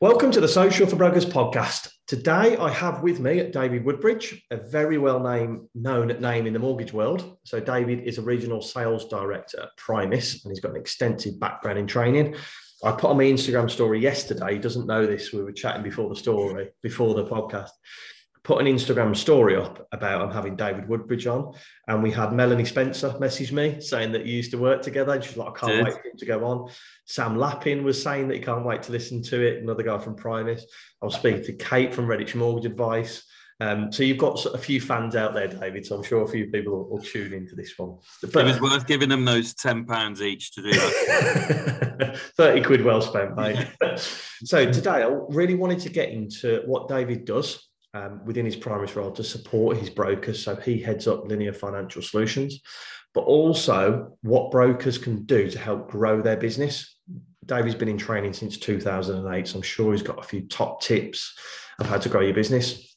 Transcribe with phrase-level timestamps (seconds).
[0.00, 1.90] Welcome to the Social for Brokers podcast.
[2.06, 6.60] Today I have with me David Woodbridge, a very well name, known name in the
[6.60, 7.36] mortgage world.
[7.42, 11.80] So David is a regional sales director at Primis and he's got an extensive background
[11.80, 12.36] in training.
[12.84, 14.52] I put on my Instagram story yesterday.
[14.52, 15.32] He doesn't know this.
[15.32, 17.70] We were chatting before the story, before the podcast
[18.48, 21.52] put an Instagram story up about I'm having David Woodbridge on,
[21.86, 25.22] and we had Melanie Spencer message me saying that you used to work together, and
[25.22, 26.70] she's like, I can't wait for him to go on.
[27.04, 29.62] Sam Lappin was saying that he can't wait to listen to it.
[29.62, 30.62] Another guy from Primis.
[31.02, 33.22] I was speaking to Kate from Redditch Mortgage Advice.
[33.60, 35.84] Um, so you've got a few fans out there, David.
[35.84, 37.98] So I'm sure a few people will, will tune into this one.
[38.32, 42.18] But, it was worth giving them those ten pounds each to do that.
[42.38, 43.66] Thirty quid well spent, mate.
[44.42, 48.94] so today I really wanted to get into what David does um, within his Primis
[48.94, 50.42] role to support his brokers.
[50.42, 52.60] So he heads up Linear Financial Solutions,
[53.14, 56.96] but also what brokers can do to help grow their business.
[57.46, 61.38] Davey's been in training since 2008, so I'm sure he's got a few top tips
[61.78, 62.87] of how to grow your business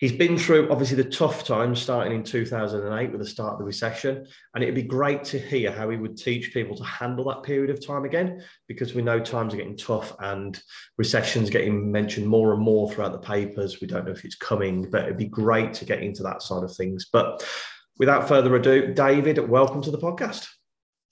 [0.00, 3.64] he's been through obviously the tough times starting in 2008 with the start of the
[3.64, 7.42] recession and it'd be great to hear how he would teach people to handle that
[7.42, 10.62] period of time again because we know times are getting tough and
[10.98, 13.80] recessions getting mentioned more and more throughout the papers.
[13.80, 16.64] We don't know if it's coming but it'd be great to get into that side
[16.64, 17.06] of things.
[17.12, 17.46] But
[17.98, 20.48] without further ado david welcome to the podcast.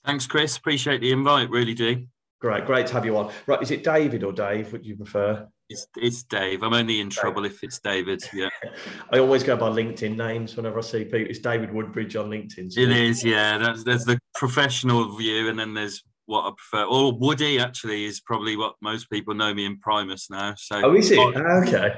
[0.05, 0.57] Thanks chris.
[0.57, 1.51] Appreciate the invite.
[1.51, 2.07] Really do.
[2.41, 3.33] Great great to have you on.
[3.47, 6.63] Right is it david or dave would you prefer it's, it's Dave.
[6.63, 8.23] I'm only in trouble if it's David.
[8.33, 8.49] Yeah.
[9.13, 11.21] I always go by LinkedIn names whenever I see people.
[11.21, 12.73] It's David Woodbridge on LinkedIn.
[12.73, 13.59] So it is, yeah.
[13.59, 16.85] That's, there's the professional view, and then there's what I prefer.
[16.85, 20.55] Or Woody actually is probably what most people know me in Primis now.
[20.57, 21.19] So oh, is it?
[21.19, 21.95] Ah, okay.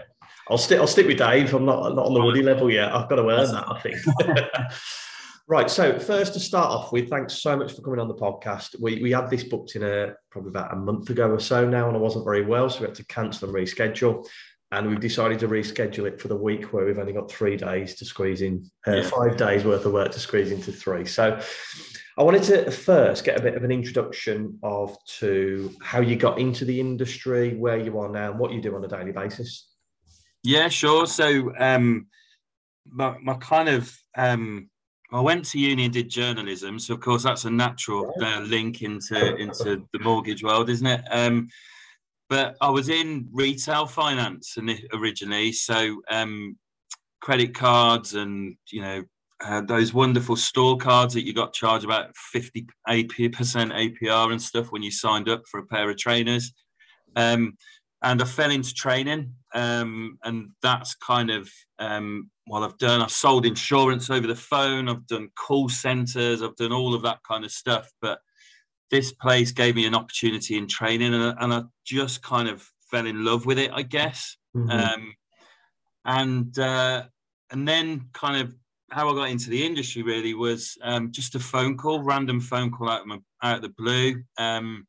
[0.49, 0.79] I'll stick.
[0.79, 1.55] I'll stick with Dave.
[1.55, 2.95] I'm not not on the Woody level yet.
[2.95, 3.71] I've got to earn that.
[3.71, 3.97] I think.
[5.47, 5.71] Right.
[5.71, 8.81] So first to start off with, thanks so much for coming on the podcast.
[8.81, 11.87] We we had this booked in a probably about a month ago or so now,
[11.89, 14.27] and I wasn't very well, so we had to cancel and reschedule.
[14.73, 17.95] And we've decided to reschedule it for the week where we've only got three days
[17.97, 19.03] to squeeze in, uh, yeah.
[19.03, 21.05] five days worth of work to squeeze into three.
[21.05, 21.39] So
[22.17, 26.41] I wanted to first get a bit of an introduction of to how you got
[26.41, 29.69] into the industry, where you are now, and what you do on a daily basis.
[30.43, 31.07] Yeah, sure.
[31.07, 32.07] So um,
[32.87, 34.71] my, my kind of um,
[35.15, 38.83] I went to uni and did journalism, so of course that's a natural uh, link
[38.83, 41.05] into into the mortgage world, isn't it?
[41.09, 41.49] Um,
[42.29, 44.59] but I was in retail finance
[44.93, 46.59] originally, so um,
[47.21, 49.05] credit cards and you know
[49.45, 54.43] uh, those wonderful store cards that you got charged about 50 AP percent APR and
[54.43, 56.53] stuff when you signed up for a pair of trainers.
[57.15, 57.57] Um,
[58.05, 63.01] and I fell into training, um, and that's kind of um, what I've done.
[63.01, 64.91] I've sold insurance over the phone.
[64.91, 66.43] I've done call centers.
[66.43, 67.91] I've done all of that kind of stuff.
[68.03, 68.19] But
[68.91, 73.07] this place gave me an opportunity in training, and, and I just kind of fell
[73.07, 74.37] in love with it, I guess.
[74.55, 74.71] Mm-hmm.
[74.71, 75.15] Um,
[76.05, 77.05] and uh,
[77.51, 78.55] and then kind of
[78.91, 82.71] how I got into the industry really was um, just a phone call, random phone
[82.71, 84.87] call out of, my, out of the blue um,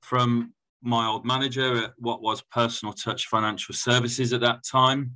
[0.00, 5.14] from my old manager at what was Personal Touch Financial Services at that time,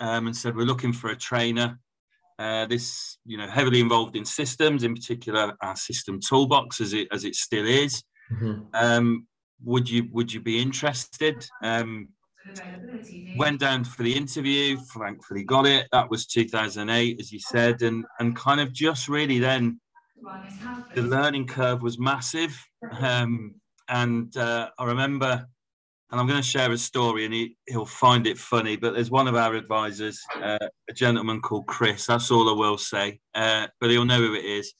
[0.00, 1.78] um, and said we're looking for a trainer.
[2.38, 7.08] Uh, this, you know, heavily involved in systems, in particular our system toolbox, as it
[7.12, 8.02] as it still is.
[8.32, 8.62] Mm-hmm.
[8.74, 9.26] Um,
[9.64, 11.46] would you would you be interested?
[11.62, 12.08] Um,
[13.36, 14.76] went down for the interview.
[14.98, 15.86] Thankfully, got it.
[15.92, 19.80] That was 2008, as you said, and and kind of just really then
[20.94, 22.56] the learning curve was massive.
[23.00, 23.54] Um,
[23.88, 25.46] and uh, I remember,
[26.10, 28.76] and I'm going to share a story, and he, he'll find it funny.
[28.76, 32.06] But there's one of our advisors, uh, a gentleman called Chris.
[32.06, 33.20] That's all I will say.
[33.34, 34.74] Uh, but he'll know who it is.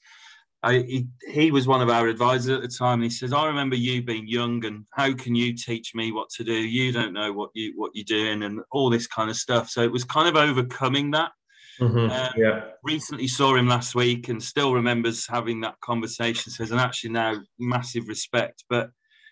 [0.64, 3.46] I, he, he was one of our advisors at the time, and he says, "I
[3.46, 6.55] remember you being young, and how can you teach me what to do?
[6.55, 9.82] You don't know what you what you're doing, and all this kind of stuff." So
[9.82, 11.32] it was kind of overcoming that.
[11.80, 12.10] Mm-hmm.
[12.10, 12.64] Um, yeah.
[12.82, 16.52] Recently saw him last week and still remembers having that conversation.
[16.52, 18.64] Says, and actually now massive respect.
[18.69, 18.90] But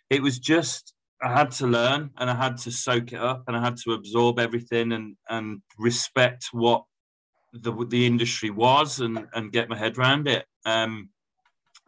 [0.09, 3.57] it was just I had to learn and I had to soak it up and
[3.57, 6.85] I had to absorb everything and and respect what
[7.53, 10.47] the the industry was and and get my head around it.
[10.65, 11.11] Um,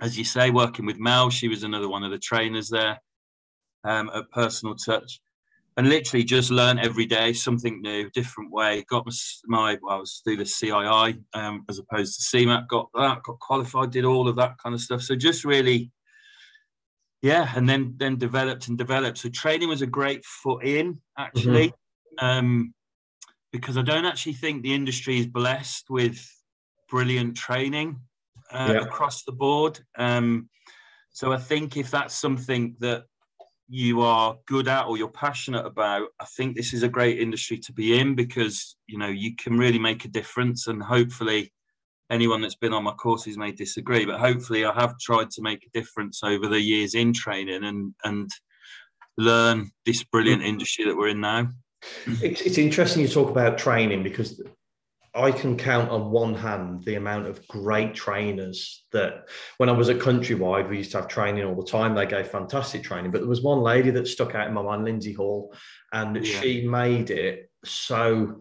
[0.01, 3.01] as you say, working with Mel, she was another one of the trainers there
[3.85, 5.21] um, at Personal Touch.
[5.77, 8.85] And literally just learn every day something new, different way.
[8.91, 9.13] Got my,
[9.47, 12.69] my well, I was through the CII um, as opposed to CeMAP.
[12.69, 15.01] Got that, got qualified, did all of that kind of stuff.
[15.01, 15.91] So just really,
[17.23, 19.19] yeah, and then then developed and developed.
[19.19, 22.27] So training was a great foot in actually, mm-hmm.
[22.27, 22.75] um,
[23.51, 26.23] because I don't actually think the industry is blessed with
[26.91, 27.99] brilliant training
[28.51, 28.81] uh, yeah.
[28.83, 29.81] across the board.
[29.97, 30.51] Um,
[31.11, 33.05] so I think if that's something that
[33.75, 37.57] you are good at or you're passionate about, I think this is a great industry
[37.57, 40.67] to be in because you know you can really make a difference.
[40.67, 41.55] And hopefully,
[42.11, 45.65] anyone that's been on my courses may disagree, but hopefully, I have tried to make
[45.65, 48.31] a difference over the years in training and and
[49.17, 50.49] learn this brilliant mm.
[50.49, 51.49] industry that we're in now.
[52.21, 54.39] It's, it's interesting you talk about training because
[55.15, 59.29] I can count on one hand the amount of great trainers that
[59.59, 61.95] when I was at Countrywide, we used to have training all the time.
[61.95, 64.85] They gave fantastic training, but there was one lady that stuck out in my mind,
[64.85, 65.55] Lindsay Hall,
[65.93, 66.41] and yeah.
[66.41, 68.41] she made it so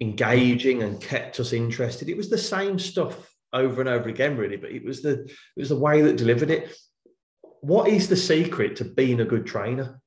[0.00, 2.08] engaging and kept us interested.
[2.08, 5.30] It was the same stuff over and over again, really, but it was the it
[5.56, 6.76] was the way that delivered it.
[7.60, 10.00] What is the secret to being a good trainer?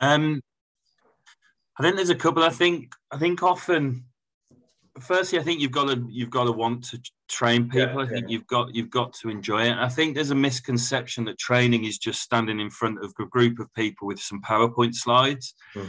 [0.00, 0.42] Um,
[1.78, 2.42] I think there's a couple.
[2.42, 4.04] I think I think often
[5.00, 7.96] firstly, I think you've got to you've got to want to train people.
[7.96, 8.32] Yeah, I think yeah.
[8.32, 9.76] you've got you've got to enjoy it.
[9.76, 13.58] I think there's a misconception that training is just standing in front of a group
[13.58, 15.54] of people with some PowerPoint slides.
[15.74, 15.88] Mm.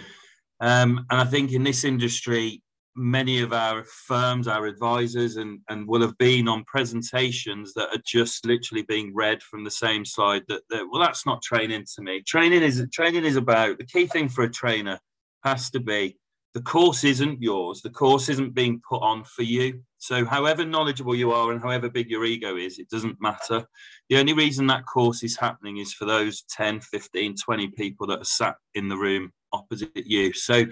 [0.59, 2.61] Um, and I think in this industry,
[2.95, 8.01] many of our firms, our advisors, and and will have been on presentations that are
[8.05, 10.43] just literally being read from the same slide.
[10.47, 12.21] That, that well, that's not training to me.
[12.21, 14.99] Training is training is about the key thing for a trainer
[15.43, 16.17] has to be
[16.53, 17.81] the course isn't yours.
[17.81, 19.81] The course isn't being put on for you.
[19.97, 23.65] So, however knowledgeable you are and however big your ego is, it doesn't matter.
[24.09, 28.21] The only reason that course is happening is for those 10, 15, 20 people that
[28.21, 30.31] are sat in the room opposite you.
[30.33, 30.65] So,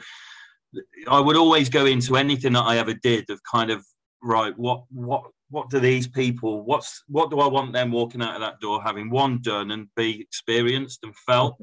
[1.07, 3.83] I would always go into anything that I ever did of kind of,
[4.21, 8.35] right, what, what, what do these people, what's, what do I want them walking out
[8.35, 11.59] of that door having one done and be experienced and felt?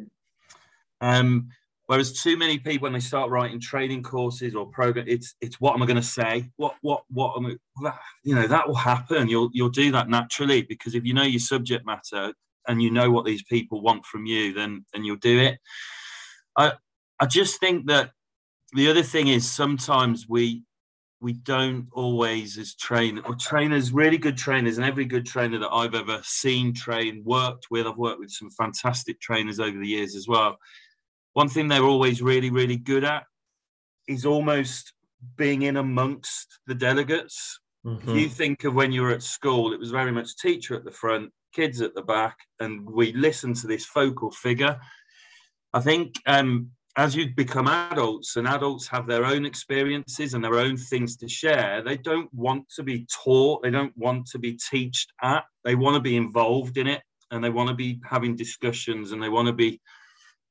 [1.01, 1.51] Um,
[1.89, 5.75] Whereas too many people, when they start writing training courses or program, it's it's what
[5.75, 6.51] am I going to say?
[6.57, 7.93] What what what am I?
[8.25, 9.27] You know that will happen.
[9.27, 12.35] You'll you'll do that naturally because if you know your subject matter
[12.69, 15.61] and you know what these people want from you, then then you'll do it.
[16.59, 16.75] I
[17.21, 18.11] I just think that
[18.75, 20.65] the other thing is sometimes we
[21.23, 25.73] we don't always as train or trainers really good trainers and every good trainer that
[25.73, 30.15] i've ever seen train worked with i've worked with some fantastic trainers over the years
[30.15, 30.57] as well
[31.33, 33.25] one thing they're always really, really good at
[34.07, 34.93] is almost
[35.37, 37.61] being in amongst the delegates.
[37.87, 38.11] Mm-hmm.
[38.11, 40.85] If you think of when you were at school, it was very much teacher at
[40.85, 44.79] the front, kids at the back, and we listened to this focal figure.
[45.73, 50.57] I think um, as you become adults and adults have their own experiences and their
[50.57, 54.57] own things to share, they don't want to be taught, they don't want to be
[54.57, 58.35] taught at, they want to be involved in it and they want to be having
[58.35, 59.81] discussions and they want to be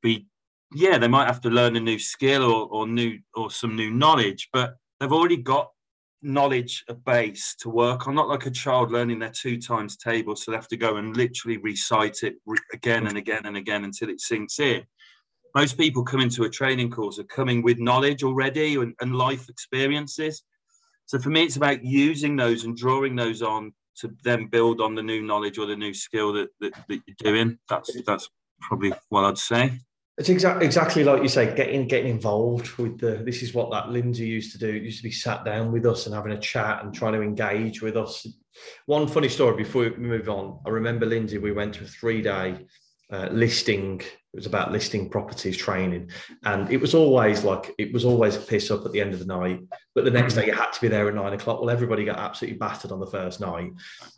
[0.01, 0.27] be
[0.73, 3.89] yeah, they might have to learn a new skill or, or new or some new
[3.89, 5.69] knowledge, but they've already got
[6.21, 8.15] knowledge a base to work on.
[8.15, 11.15] Not like a child learning their two times table, so they have to go and
[11.15, 12.35] literally recite it
[12.73, 14.83] again and again and again until it sinks in.
[15.55, 19.49] Most people come into a training course are coming with knowledge already and, and life
[19.49, 20.43] experiences.
[21.05, 24.93] So for me, it's about using those and drawing those on to then build on
[24.93, 27.57] the new knowledge or the new skill that, that, that you're doing.
[27.69, 28.29] That's that's
[28.61, 29.79] probably what I'd say.
[30.17, 33.21] It's exactly exactly like you say, getting getting involved with the.
[33.23, 34.67] This is what that Lindsay used to do.
[34.67, 37.21] It used to be sat down with us and having a chat and trying to
[37.21, 38.25] engage with us.
[38.87, 40.59] One funny story before we move on.
[40.65, 41.37] I remember Lindsay.
[41.37, 42.65] We went to a three day
[43.11, 43.99] uh, listing.
[43.99, 46.09] It was about listing properties training,
[46.43, 49.19] and it was always like it was always a piss up at the end of
[49.19, 49.59] the night.
[49.93, 51.59] But the next day you had to be there at nine o'clock.
[51.59, 53.71] Well, everybody got absolutely battered on the first night.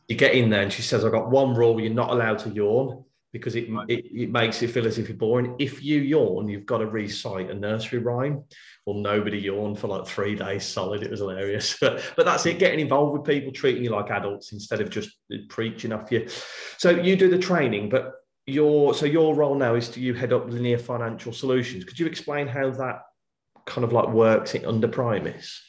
[0.07, 2.49] You get in there, and she says, "I've got one rule: you're not allowed to
[2.49, 3.85] yawn." Because it, right.
[3.89, 5.55] it, it, makes it feel as if you're boring.
[5.59, 8.43] If you yawn, you've got to recite a nursery rhyme.
[8.85, 11.03] Well, nobody yawned for like three days solid.
[11.03, 11.77] It was hilarious.
[11.79, 15.11] But, but that's it, getting involved with people, treating you like adults instead of just
[15.49, 16.27] preaching off you.
[16.77, 18.15] So you do the training, but
[18.47, 21.83] your so your role now is to you head up linear financial solutions.
[21.83, 23.03] Could you explain how that
[23.65, 25.59] kind of like works under Primis?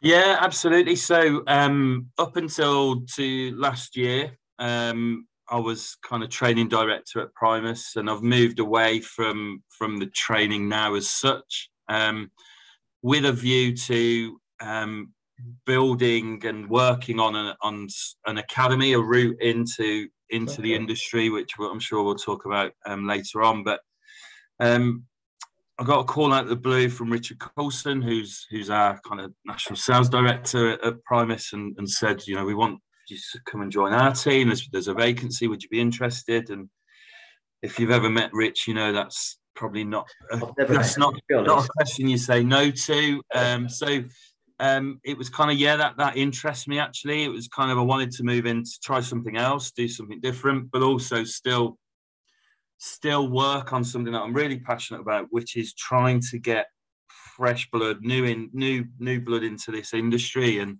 [0.00, 0.96] Yeah, absolutely.
[0.96, 7.34] So um, up until to last year, um, I was kind of training director at
[7.34, 12.30] Primis, and I've moved away from from the training now as such, um,
[13.02, 15.12] with a view to um,
[15.64, 17.86] building and working on an on
[18.26, 20.62] an academy, a route into into okay.
[20.62, 23.62] the industry, which I'm sure we'll talk about um, later on.
[23.62, 23.80] But
[24.58, 25.04] um,
[25.78, 29.20] I got a call out of the blue from Richard Coulson, who's who's our kind
[29.20, 33.18] of national sales director at, at Primis, and, and said, you know, we want you
[33.44, 34.48] come and join our team.
[34.48, 35.48] There's, there's a vacancy.
[35.48, 36.50] Would you be interested?
[36.50, 36.68] And
[37.62, 41.68] if you've ever met Rich, you know that's probably not a, that's not, not a
[41.68, 43.22] question you say no to.
[43.34, 44.04] Um, so
[44.58, 47.24] um, it was kind of yeah that that interests me actually.
[47.24, 50.20] It was kind of I wanted to move in to try something else, do something
[50.20, 51.78] different, but also still
[52.78, 56.66] still work on something that I'm really passionate about, which is trying to get
[57.36, 60.58] fresh blood, new in new new blood into this industry.
[60.58, 60.78] And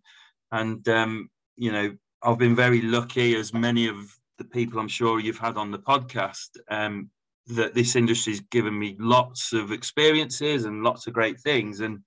[0.52, 3.96] and um, you know, I've been very lucky, as many of
[4.38, 7.08] the people I'm sure you've had on the podcast, um,
[7.46, 11.80] that this industry's given me lots of experiences and lots of great things.
[11.80, 12.00] And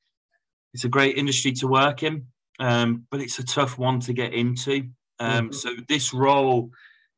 [0.74, 2.26] it's a great industry to work in,
[2.60, 4.90] um, but it's a tough one to get into.
[5.20, 5.54] Um, mm-hmm.
[5.54, 6.70] So this role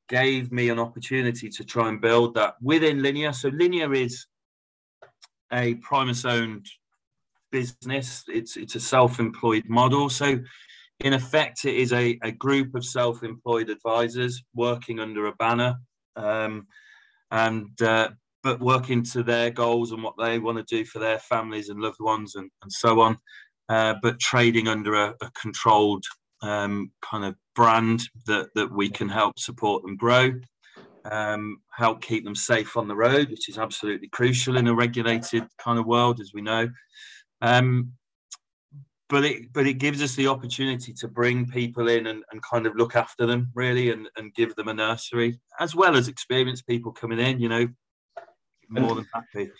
[0.07, 3.33] gave me an opportunity to try and build that within Linear.
[3.33, 4.27] So Linear is
[5.51, 6.67] a Primis owned
[7.51, 8.23] business.
[8.27, 10.09] It's it's a self-employed model.
[10.09, 10.39] So
[11.03, 15.75] in effect, it is a, a group of self-employed advisors working under a banner,
[16.15, 16.67] um,
[17.31, 18.09] and uh,
[18.43, 21.79] but working to their goals and what they want to do for their families and
[21.79, 23.17] loved ones and, and so on.
[23.69, 26.03] Uh, but trading under a, a controlled
[26.41, 30.31] um, kind of brand that, that we can help support them grow,
[31.05, 35.43] um, help keep them safe on the road, which is absolutely crucial in a regulated
[35.57, 36.67] kind of world, as we know.
[37.41, 37.93] Um,
[39.11, 42.65] but it but it gives us the opportunity to bring people in and, and kind
[42.65, 46.65] of look after them really and, and give them a nursery as well as experienced
[46.65, 47.67] people coming in you know
[48.69, 49.51] more than happy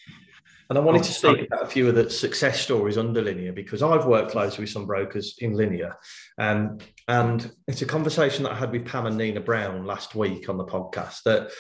[0.70, 3.52] and I wanted oh, to speak about a few of the success stories under Linear
[3.52, 5.98] because I've worked closely with some brokers in Linear.
[6.38, 6.78] Um,
[7.10, 10.56] and it's a conversation that I had with Pam and Nina Brown last week on
[10.56, 11.52] the podcast that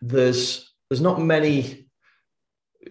[0.00, 1.90] there's there's not many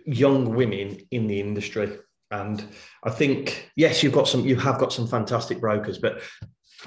[0.06, 1.98] young women in the industry.
[2.32, 2.66] And
[3.04, 6.22] I think, yes, you've got some, you have got some fantastic brokers, but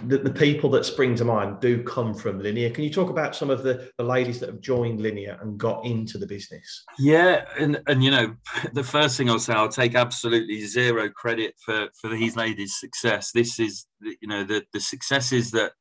[0.02, 2.70] the, the people that spring to mind do come from Linear.
[2.70, 5.84] Can you talk about some of the, the ladies that have joined Linear and got
[5.84, 6.84] into the business?
[6.98, 8.34] Yeah, and and you know,
[8.72, 13.30] the first thing I'll say, I'll take absolutely zero credit for for these ladies' success.
[13.32, 15.72] This is you know the the successes that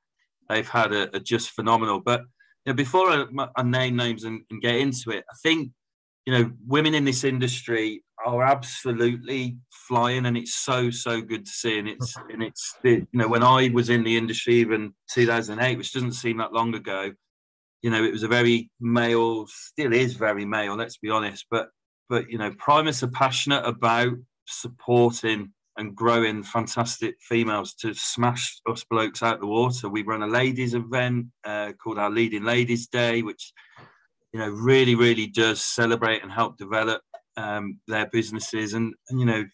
[0.50, 2.00] they've had are, are just phenomenal.
[2.00, 2.22] But
[2.66, 5.72] you know, before I, I name names and, and get into it, I think
[6.26, 11.52] you know women in this industry are absolutely flying, and it's so so good to
[11.52, 11.80] see.
[11.80, 15.94] And it's and it's you know when I was in the industry even 2008, which
[15.94, 17.12] doesn't seem that long ago,
[17.82, 20.76] you know it was a very male, still is very male.
[20.76, 21.70] Let's be honest, but
[22.10, 24.14] but you know Primis are passionate about
[24.48, 29.90] supporting and growing fantastic females to smash us blokes out the water.
[29.90, 33.54] We run a ladies event uh, called our Leading Ladies Day, which
[34.32, 37.02] you know really really does celebrate and help develop
[37.38, 39.46] um, their businesses, and, and you know,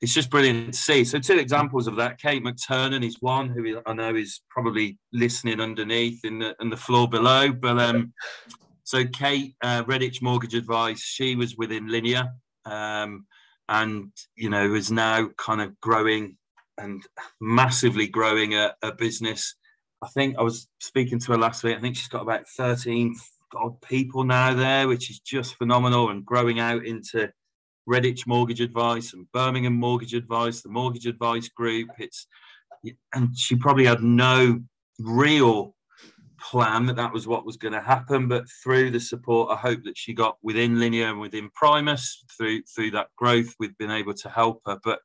[0.00, 1.04] it's just brilliant to see.
[1.04, 5.60] So two examples of that: Kate McTurnan is one who I know is probably listening
[5.60, 7.52] underneath in the in the floor below.
[7.52, 8.12] But um,
[8.84, 12.28] so Kate uh, Redditch Mortgage Advice, she was within Linear,
[12.64, 13.26] um,
[13.68, 16.36] and you know is now kind of growing
[16.78, 17.02] and
[17.40, 19.54] massively growing a, a business.
[20.02, 21.76] I think I was speaking to her last week.
[21.76, 23.16] I think she's got about 13,
[23.56, 27.30] odd people now there, which is just phenomenal and growing out into
[27.88, 31.90] Redditch Mortgage Advice and Birmingham Mortgage Advice, the Mortgage Advice Group.
[31.98, 32.26] It's
[33.14, 34.60] and she probably had no
[34.98, 35.74] real
[36.40, 39.84] plan that that was what was going to happen, but through the support, I hope
[39.84, 44.14] that she got within Linear and within Primis through through that growth, we've been able
[44.14, 44.78] to help her.
[44.82, 45.00] But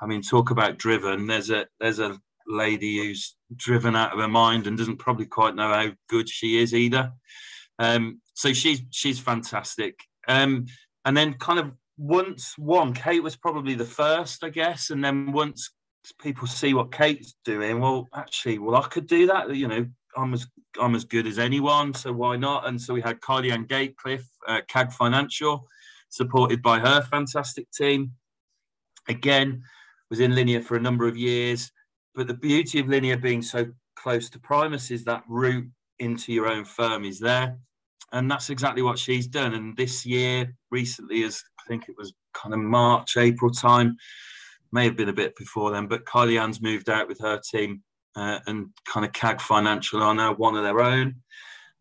[0.00, 1.26] I mean, talk about driven.
[1.26, 5.54] There's a there's a lady who's driven out of her mind and doesn't probably quite
[5.54, 7.12] know how good she is either.
[7.78, 9.98] Um, so she's she's fantastic.
[10.28, 10.66] Um,
[11.04, 15.32] and then kind of once one, Kate was probably the first, I guess, and then
[15.32, 15.70] once
[16.20, 19.54] people see what Kate's doing, well, actually, well, I could do that.
[19.54, 20.46] You know, I'm as
[20.80, 22.66] I'm as good as anyone, so why not?
[22.66, 25.68] And so we had Kylie Ann Gatecliffe, uh, CAG Financial,
[26.08, 28.12] supported by her fantastic team.
[29.08, 29.62] Again,
[30.10, 31.70] was in Linear for a number of years,
[32.14, 33.66] but the beauty of Linear being so
[33.96, 35.68] close to Primis is that route
[36.04, 37.58] into your own firm is there.
[38.12, 39.54] And that's exactly what she's done.
[39.54, 43.96] And this year, recently, as I think it was kind of March, April time,
[44.70, 47.82] may have been a bit before then, but Kylie Ann's moved out with her team
[48.16, 51.16] uh, and kind of CAG Financial are now one of their own.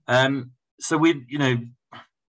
[0.07, 1.57] Um, so we, you know,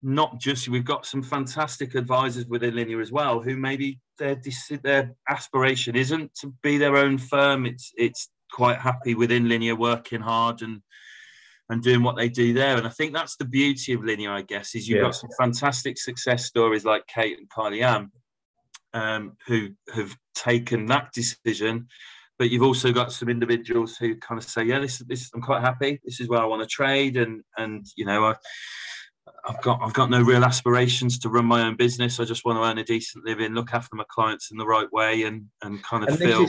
[0.02, 4.40] not just we've got some fantastic advisors within Linear as well, who maybe their
[4.82, 7.66] their aspiration isn't to be their own firm.
[7.66, 10.82] It's it's quite happy within Linear, working hard and
[11.68, 12.76] and doing what they do there.
[12.76, 15.04] And I think that's the beauty of linear, I guess, is you've yeah.
[15.04, 18.10] got some fantastic success stories like Kate and Kylie Ann,
[18.92, 21.88] um, who have taken that decision.
[22.38, 25.60] But you've also got some individuals who kind of say, "Yeah, this, this, I'm quite
[25.60, 26.00] happy.
[26.04, 28.34] This is where I want to trade," and and you know, I,
[29.44, 32.18] I've got I've got no real aspirations to run my own business.
[32.18, 34.90] I just want to earn a decent living, look after my clients in the right
[34.92, 36.46] way, and and kind of and feel.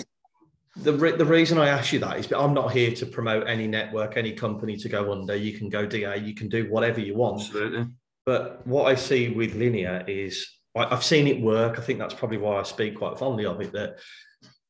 [0.76, 3.68] The, re- the reason I ask you that is I'm not here to promote any
[3.68, 5.36] network, any company to go under.
[5.36, 7.42] You can go DA, you can do whatever you want.
[7.42, 7.86] Absolutely.
[8.26, 11.78] But what I see with Linear is I, I've seen it work.
[11.78, 13.72] I think that's probably why I speak quite fondly of it.
[13.74, 14.00] That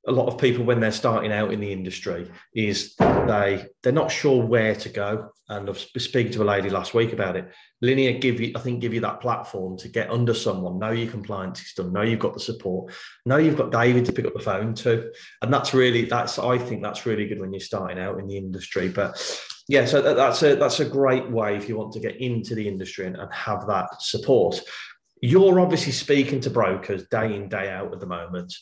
[0.05, 4.11] a lot of people when they're starting out in the industry is they they're not
[4.11, 5.29] sure where to go.
[5.49, 7.49] And i was speaking to a lady last week about it.
[7.81, 11.09] Linear give you i think give you that platform to get under someone know your
[11.09, 12.93] compliance is done know you've got the support
[13.25, 15.11] know you've got david to pick up the phone to.
[15.41, 18.37] And that's really that's i think that's really good when you're starting out in the
[18.37, 18.89] industry.
[18.89, 19.19] But
[19.69, 22.67] yeah so that's a that's a great way if you want to get into the
[22.67, 24.59] industry and, and have that support.
[25.21, 28.53] You're obviously speaking to brokers day in day out at the moment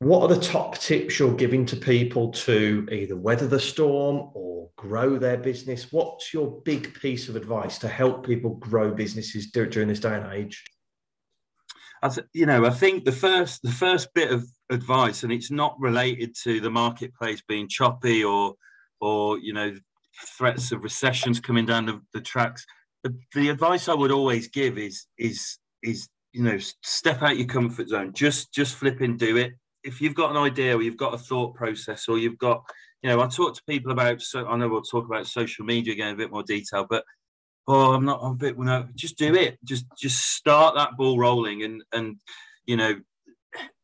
[0.00, 4.70] what are the top tips you're giving to people to either weather the storm or
[4.76, 5.92] grow their business?
[5.92, 10.32] What's your big piece of advice to help people grow businesses during this day and
[10.32, 10.64] age?
[12.02, 15.50] I th- you know, I think the first the first bit of advice, and it's
[15.50, 18.54] not related to the marketplace being choppy or
[19.00, 19.74] or you know
[20.36, 22.66] threats of recessions coming down the, the tracks.
[23.04, 27.46] The, the advice I would always give is is is you know step out your
[27.46, 28.12] comfort zone.
[28.12, 29.54] Just just flip and do it
[29.84, 32.62] if you've got an idea or you've got a thought process or you've got,
[33.02, 35.92] you know, I talk to people about, so I know we'll talk about social media
[35.92, 37.04] again in a bit more detail, but
[37.68, 39.58] oh, I'm not I'm a bit, know, just do it.
[39.64, 42.16] Just, just start that ball rolling and, and,
[42.66, 42.96] you know,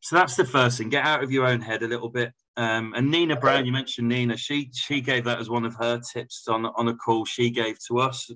[0.00, 0.88] so that's the first thing.
[0.88, 2.32] Get out of your own head a little bit.
[2.56, 4.36] Um, and Nina Brown, you mentioned Nina.
[4.36, 7.78] She she gave that as one of her tips on on a call she gave
[7.86, 8.30] to us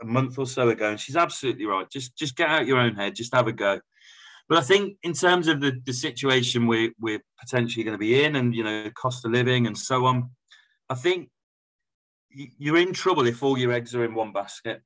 [0.00, 1.90] a month or so ago, and she's absolutely right.
[1.90, 3.14] Just just get out your own head.
[3.14, 3.80] Just have a go.
[4.48, 8.24] But I think in terms of the, the situation we're, we're potentially going to be
[8.24, 10.30] in and, you know, cost of living and so on,
[10.88, 11.28] I think
[12.30, 14.82] you're in trouble if all your eggs are in one basket.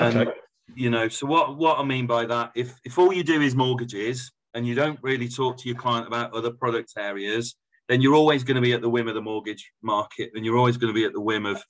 [0.00, 0.32] And,
[0.74, 3.54] you know, so what, what I mean by that, if, if all you do is
[3.54, 7.56] mortgages and you don't really talk to your client about other product areas,
[7.88, 10.58] then you're always going to be at the whim of the mortgage market and you're
[10.58, 11.62] always going to be at the whim of,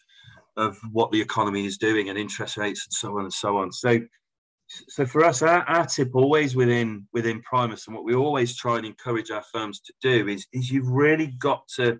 [0.57, 3.71] of what the economy is doing and interest rates and so on and so on.
[3.71, 4.01] So
[4.69, 8.77] so for us, our, our, tip always within within Primis, and what we always try
[8.77, 11.99] and encourage our firms to do is is you've really got to.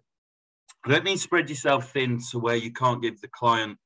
[0.85, 3.79] I don't mean spread yourself thin to where you can't give the client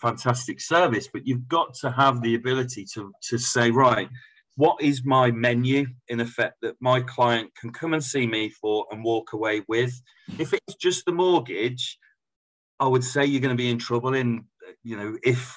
[0.00, 4.08] fantastic service, but you've got to have the ability to to say right.
[4.56, 8.86] What is my menu in effect that my client can come and see me for
[8.90, 10.00] and walk away with?
[10.38, 11.98] If it's just the mortgage,
[12.78, 14.44] I would say you're going to be in trouble in,
[14.84, 15.56] you know, if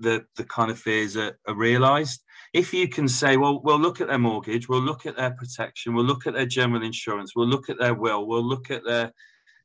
[0.00, 2.22] the the kind of fears are, are realised.
[2.52, 5.94] If you can say, well, we'll look at their mortgage, we'll look at their protection,
[5.94, 9.12] we'll look at their general insurance, we'll look at their will, we'll look at their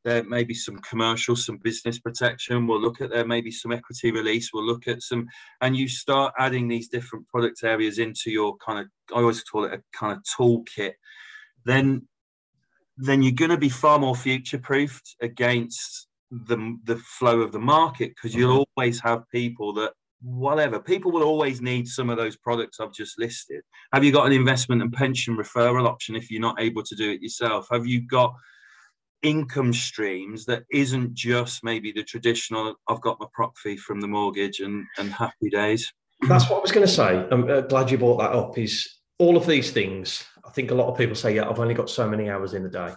[0.04, 2.68] there maybe some commercial, some business protection.
[2.68, 4.52] We'll look at there maybe some equity release.
[4.54, 5.28] We'll look at some,
[5.62, 8.88] and you start adding these different product areas into your kind of.
[9.16, 10.94] I always call it a kind of toolkit.
[11.66, 12.08] Then,
[12.98, 17.60] then you're going to be far more future proofed against the the flow of the
[17.60, 18.82] market because you'll mm-hmm.
[18.82, 20.80] always have people that whatever.
[20.80, 23.62] People will always need some of those products I've just listed.
[23.92, 27.12] Have you got an investment and pension referral option if you're not able to do
[27.12, 27.68] it yourself?
[27.72, 28.34] Have you got
[29.22, 34.08] income streams that isn't just maybe the traditional I've got my prop fee from the
[34.08, 35.92] mortgage and, and happy days?
[36.28, 37.28] That's what I was going to say.
[37.32, 38.58] I'm uh, glad you brought that up.
[38.58, 38.88] Is
[39.20, 41.90] all of these things, I think a lot of people say, yeah, I've only got
[41.90, 42.94] so many hours in the day.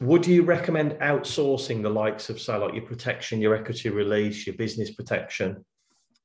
[0.00, 4.54] Would you recommend outsourcing the likes of, say, like your protection, your equity release, your
[4.56, 5.64] business protection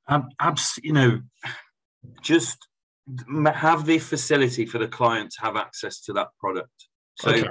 [0.08, 1.22] um, abs- you know,
[2.22, 2.58] just
[3.54, 6.88] have the facility for the client to have access to that product.
[7.16, 7.48] So okay.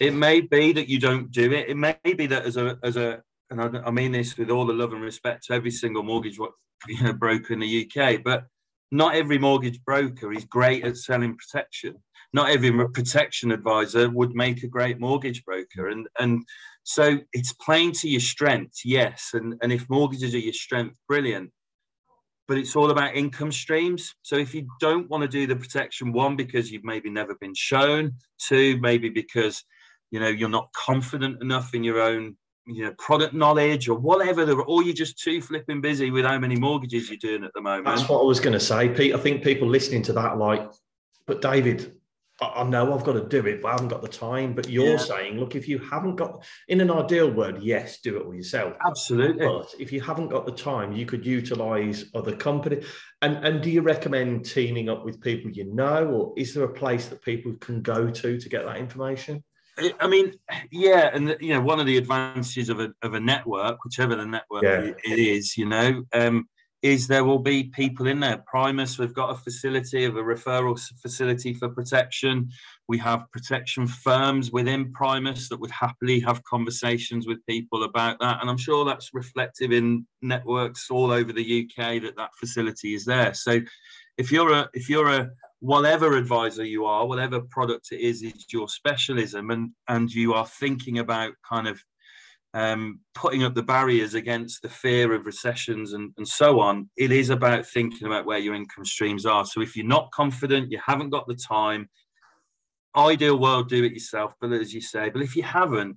[0.00, 1.68] it may be that you don't do it.
[1.68, 4.66] It may be that as a as a and I, I mean this with all
[4.66, 6.38] the love and respect to every single mortgage
[6.88, 8.44] you know, broker in the UK, but
[8.90, 11.96] not every mortgage broker is great at selling protection.
[12.32, 16.44] Not every protection advisor would make a great mortgage broker, and and
[16.84, 19.30] so it's playing to your strengths, yes.
[19.34, 21.50] And and if mortgages are your strength, brilliant
[22.50, 24.16] but it's all about income streams.
[24.22, 27.54] So if you don't want to do the protection, one because you've maybe never been
[27.54, 29.62] shown, two maybe because
[30.10, 32.36] you know you're not confident enough in your own
[32.66, 36.56] you know product knowledge or whatever, or you're just too flipping busy with how many
[36.56, 37.84] mortgages you're doing at the moment.
[37.84, 39.14] That's what I was going to say, Pete.
[39.14, 40.72] I think people listening to that like,
[41.28, 41.99] but David,
[42.40, 44.54] I know I've got to do it, but I haven't got the time.
[44.54, 44.96] But you're yeah.
[44.96, 48.76] saying, look, if you haven't got, in an ideal world, yes, do it all yourself.
[48.86, 49.46] Absolutely.
[49.46, 52.82] But if you haven't got the time, you could utilize other company.
[53.22, 56.72] And and do you recommend teaming up with people you know, or is there a
[56.72, 59.44] place that people can go to to get that information?
[59.98, 60.34] I mean,
[60.70, 64.26] yeah, and you know, one of the advantages of a of a network, whichever the
[64.26, 64.92] network yeah.
[65.04, 66.48] it is, you know, um,
[66.82, 68.42] is there will be people in there.
[68.52, 72.48] Primis, we've got a facility of a referral facility for protection.
[72.88, 78.40] We have protection firms within Primis that would happily have conversations with people about that,
[78.40, 83.04] and I'm sure that's reflective in networks all over the UK that that facility is
[83.04, 83.34] there.
[83.34, 83.60] So,
[84.16, 88.46] if you're a if you're a whatever advisor you are, whatever product it is, is
[88.50, 91.82] your specialism, and and you are thinking about kind of
[92.52, 97.12] um, putting up the barriers against the fear of recessions and, and so on, it
[97.12, 99.44] is about thinking about where your income streams are.
[99.44, 101.88] So if you're not confident, you haven't got the time,
[102.96, 104.34] ideal world, do it yourself.
[104.40, 105.96] But as you say, but if you haven't,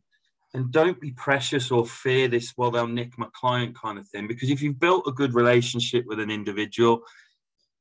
[0.53, 4.27] then don't be precious or fear this, well, they'll nick my client kind of thing.
[4.27, 7.01] Because if you've built a good relationship with an individual,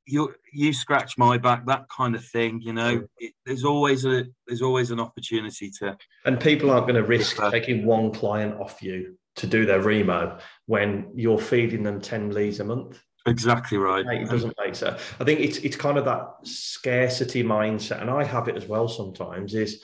[0.04, 3.06] you you scratch my back that kind of thing you know?
[3.18, 7.38] It, there's always a there's always an opportunity to and people aren't going to risk
[7.50, 12.60] taking one client off you to do their remo when you're feeding them 10 leads
[12.60, 13.02] a month.
[13.26, 14.04] Exactly right.
[14.04, 15.00] It doesn't make sense.
[15.20, 18.88] I think it's it's kind of that scarcity mindset and i have it as well
[18.88, 19.80] sometimes is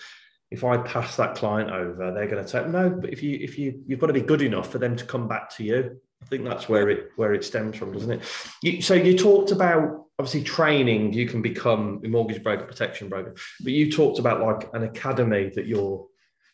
[0.51, 3.57] if i pass that client over they're going to take no but if you if
[3.59, 6.27] you you've got to be good enough for them to come back to you I
[6.27, 8.23] think that's where it where it stems from, doesn't it?
[8.63, 11.13] You, so you talked about obviously training.
[11.13, 15.51] You can become a mortgage broker, protection broker, but you talked about like an academy
[15.55, 16.07] that you're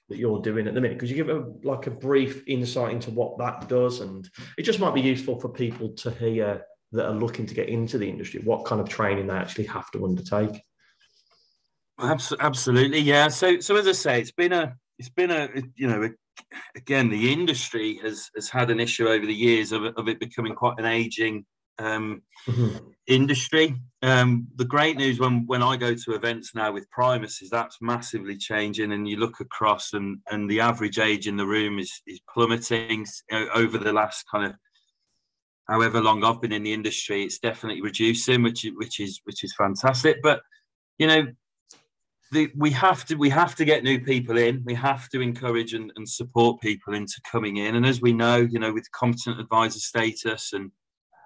[0.08, 0.98] that you're doing at the minute.
[0.98, 4.00] Could you give a, like a brief insight into what that does?
[4.00, 7.68] And it just might be useful for people to hear that are looking to get
[7.68, 8.40] into the industry.
[8.44, 10.62] What kind of training they actually have to undertake?
[11.98, 13.28] Absolutely, yeah.
[13.28, 16.10] So, so as I say, it's been a, it's been a, you know, a
[16.76, 20.54] again, the industry has has had an issue over the years of, of it becoming
[20.54, 21.44] quite an aging
[21.78, 22.88] um, mm-hmm.
[23.06, 23.74] industry.
[24.02, 27.78] Um, the great news when when I go to events now with Primis is that's
[27.80, 32.02] massively changing, and you look across, and and the average age in the room is
[32.06, 33.06] is plummeting
[33.54, 34.54] over the last kind of
[35.68, 37.22] however long I've been in the industry.
[37.22, 40.18] It's definitely reducing, which which is which is fantastic.
[40.22, 40.42] But
[40.98, 41.26] you know,
[42.32, 44.62] the, we have to we have to get new people in.
[44.64, 47.76] We have to encourage and, and support people into coming in.
[47.76, 50.70] And as we know, you know, with competent advisor status and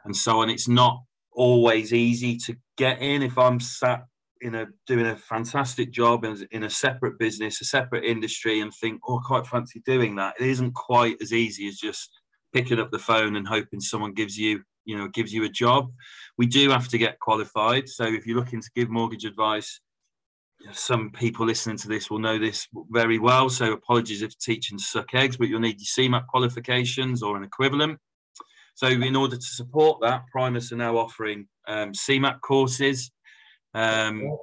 [0.04, 3.22] and so on, it's not always easy to get in.
[3.22, 4.04] If I'm sat
[4.40, 8.72] in a doing a fantastic job in, in a separate business, a separate industry, and
[8.74, 10.34] think, oh, I quite fancy doing that.
[10.40, 12.11] It isn't quite as easy as just
[12.52, 15.90] picking up the phone and hoping someone gives you, you know, gives you a job.
[16.37, 17.88] We do have to get qualified.
[17.88, 19.80] So if you're looking to give mortgage advice,
[20.72, 23.48] some people listening to this will know this very well.
[23.48, 27.98] So apologies if teaching suck eggs, but you'll need your CeMAP qualifications or an equivalent.
[28.74, 33.10] So in order to support that, Primis are now offering um, CeMAP courses
[33.74, 34.36] um,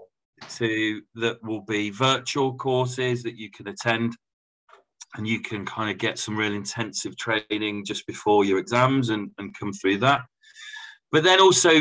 [0.58, 4.16] to that will be virtual courses that you can attend
[5.16, 9.32] and you can kind of get some real intensive training just before your exams and,
[9.38, 10.22] and come through that.
[11.12, 11.72] But then also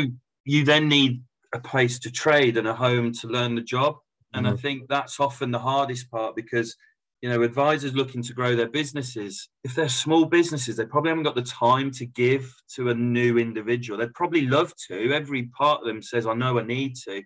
[0.45, 1.21] you then need
[1.53, 3.97] a place to trade and a home to learn the job.
[4.35, 4.53] And mm-hmm.
[4.53, 6.75] I think that's often the hardest part because,
[7.21, 11.23] you know, advisors looking to grow their businesses, if they're small businesses, they probably haven't
[11.23, 13.97] got the time to give to a new individual.
[13.97, 15.13] They'd probably love to.
[15.13, 17.23] Every part of them says, I know I need to,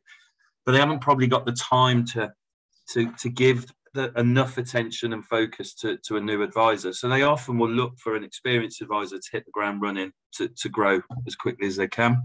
[0.66, 2.32] but they haven't probably got the time to
[2.94, 6.94] to to give the, enough attention and focus to, to a new advisor.
[6.94, 10.48] So they often will look for an experienced advisor to hit the ground running to,
[10.48, 12.22] to grow as quickly as they can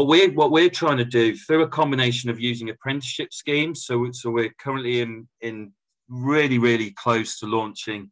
[0.00, 3.84] what we're what we're trying to do through a combination of using apprenticeship schemes.
[3.84, 5.72] So so we're currently in in
[6.08, 8.10] really really close to launching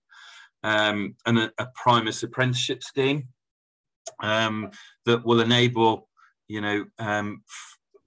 [0.63, 3.29] um, an, a, Primis apprenticeship scheme
[4.23, 4.71] um,
[5.07, 6.09] that will enable
[6.47, 7.43] you know um,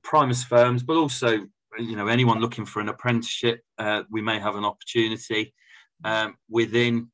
[0.05, 1.47] Primis firms, but also
[1.79, 3.61] you know anyone looking for an apprenticeship.
[3.79, 5.53] Uh, we may have an opportunity
[6.03, 7.09] um, within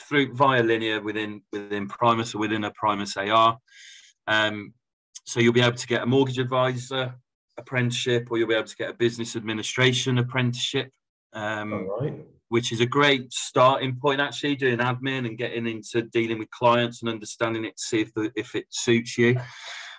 [0.00, 3.58] through via linear within within Primis or within a Primis AR.
[4.28, 4.72] Um,
[5.26, 7.14] so you'll be able to get a mortgage advisor
[7.58, 10.90] apprenticeship, or you'll be able to get a business administration apprenticeship,
[11.32, 11.88] um,
[12.48, 14.20] which is a great starting point.
[14.20, 18.14] Actually, doing admin and getting into dealing with clients and understanding it, to see if
[18.14, 19.34] the, if it suits you.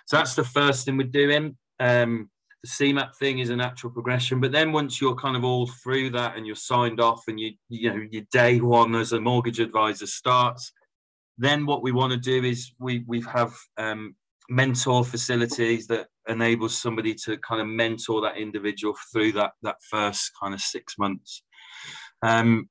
[0.06, 1.56] So that's the first thing we're doing.
[1.78, 2.30] Um,
[2.62, 6.10] the CeMAP thing is a natural progression, but then once you're kind of all through
[6.10, 9.60] that and you're signed off and you you know your day one as a mortgage
[9.60, 10.72] advisor starts,
[11.36, 14.16] then what we want to do is we we have um,
[14.48, 20.30] mentor facilities that enables somebody to kind of mentor that individual through that that first
[20.40, 21.42] kind of six months.
[22.22, 22.68] Um,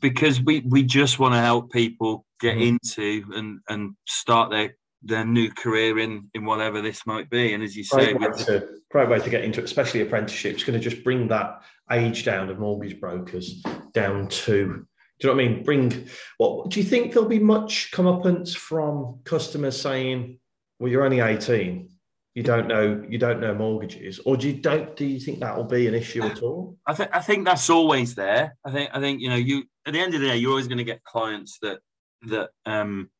[0.00, 2.78] because we we just want to help people get mm-hmm.
[2.78, 7.54] into and and start their their new career in in whatever this might be.
[7.54, 10.64] And as you say, great way, to, great way to get into it, especially apprenticeships,
[10.64, 13.62] going to just bring that age down of mortgage brokers
[13.92, 14.86] down to.
[15.18, 15.62] Do you know what I mean?
[15.64, 20.38] Bring what do you think there'll be much comeuppance from customers saying,
[20.80, 21.88] "Well, you're only 18,
[22.34, 25.56] you don't know you don't know mortgages," or do you don't do you think that
[25.56, 26.76] will be an issue at all?
[26.86, 28.56] I think I think that's always there.
[28.64, 30.66] I think I think you know you at the end of the day, you're always
[30.66, 31.78] going to get clients that
[32.22, 33.10] that um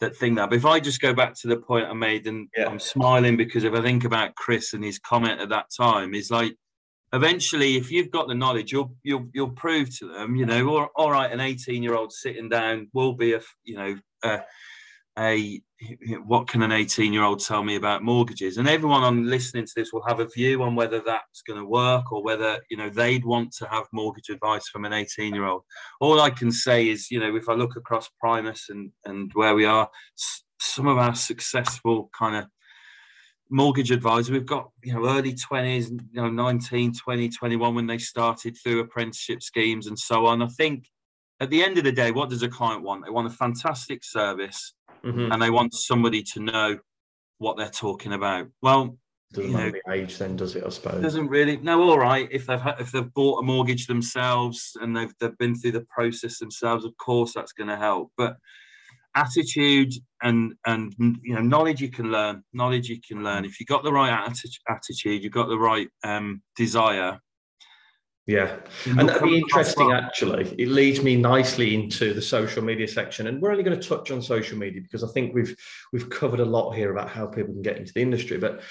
[0.00, 0.50] that think that.
[0.50, 2.66] But if I just go back to the point I made, and yeah.
[2.66, 6.30] I'm smiling because if I think about Chris and his comment at that time, is
[6.30, 6.56] like
[7.12, 10.88] eventually, if you've got the knowledge, you'll you'll you'll prove to them, you know, all,
[10.96, 14.40] all right, an 18 year old sitting down will be a you know a,
[15.18, 15.60] a
[16.24, 18.56] what can an 18 year old tell me about mortgages?
[18.56, 21.66] And everyone on listening to this will have a view on whether that's going to
[21.66, 25.44] work or whether you know they'd want to have mortgage advice from an 18 year
[25.44, 25.62] old
[26.00, 29.54] all i can say is you know if i look across primis and and where
[29.54, 29.88] we are
[30.58, 32.46] some of our successful kind of
[33.50, 37.98] mortgage advisors we've got you know early 20s you know 19 20 21 when they
[37.98, 40.42] started through apprenticeship schemes and so on.
[40.42, 40.88] I think
[41.40, 43.04] at the end of the day what does a client want?
[43.04, 44.74] They want a fantastic service
[45.04, 45.32] mm-hmm.
[45.32, 46.78] and they want somebody to know
[47.38, 48.46] what they're talking about.
[48.62, 48.96] Well,
[49.32, 50.64] doesn't you know, the age then, does it?
[50.64, 51.56] I suppose doesn't really.
[51.56, 52.28] No, all right.
[52.30, 56.38] If they've if they've bought a mortgage themselves and they've they've been through the process
[56.38, 58.12] themselves, of course that's going to help.
[58.16, 58.36] But
[59.16, 62.44] attitude and and you know knowledge you can learn.
[62.52, 63.44] Knowledge you can learn.
[63.44, 64.12] If you've got the right
[64.68, 67.18] attitude, you've got the right um, desire,
[68.26, 68.56] yeah,
[68.86, 69.92] and that'd be interesting.
[69.92, 73.88] Actually, it leads me nicely into the social media section, and we're only going to
[73.88, 75.54] touch on social media because I think we've
[75.92, 78.38] we've covered a lot here about how people can get into the industry.
[78.38, 78.62] But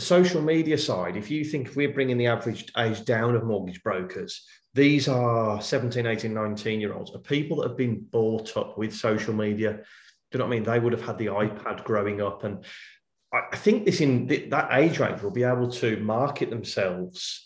[0.00, 3.82] social media side, if you think if we're bringing the average age down of mortgage
[3.82, 8.78] brokers, these are 17, 18, 19 year olds, are people that have been brought up
[8.78, 9.72] with social media.
[9.72, 9.78] Do
[10.32, 10.64] you know what I mean?
[10.64, 12.64] They would have had the iPad growing up, and
[13.32, 17.45] I think this in that age range will be able to market themselves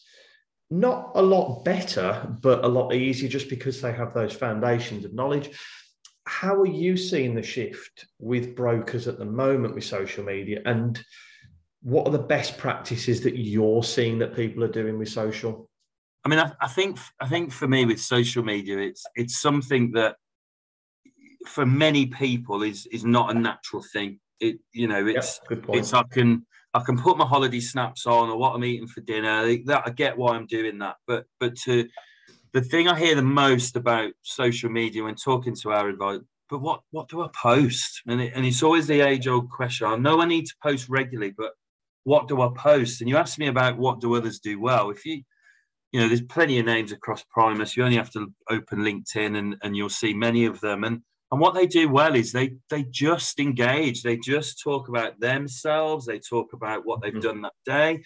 [0.71, 5.13] not a lot better, but a lot easier just because they have those foundations of
[5.13, 5.51] knowledge.
[6.27, 10.63] How are you seeing the shift with brokers at the moment with social media?
[10.65, 11.03] And
[11.83, 15.69] what are the best practices that you're seeing that people are doing with social?
[16.25, 19.93] I mean, I, I think I think for me with social media, it's it's something
[19.93, 20.17] that
[21.47, 24.21] for many people is is not a natural thing.
[24.39, 28.31] It you know it's yep, it's I can I can put my holiday snaps on
[28.31, 29.57] or what I'm eating for dinner.
[29.65, 31.89] That I get why I'm doing that, but but to
[32.53, 36.61] the thing I hear the most about social media when talking to our advisor, but
[36.61, 38.03] what what do I post?
[38.07, 39.87] And it, and it's always the age old question.
[39.87, 41.53] I know I need to post regularly, but
[42.05, 43.01] what do I post?
[43.01, 44.91] And you ask me about what do others do well.
[44.91, 45.23] If you
[45.93, 47.77] you know, there's plenty of names across Primis.
[47.77, 50.85] You only have to open LinkedIn and, and you'll see many of them.
[50.85, 54.03] And and what they do well is they they just engage.
[54.03, 56.07] They just talk about themselves.
[56.07, 57.21] They talk about what they've mm-hmm.
[57.21, 58.03] done that day.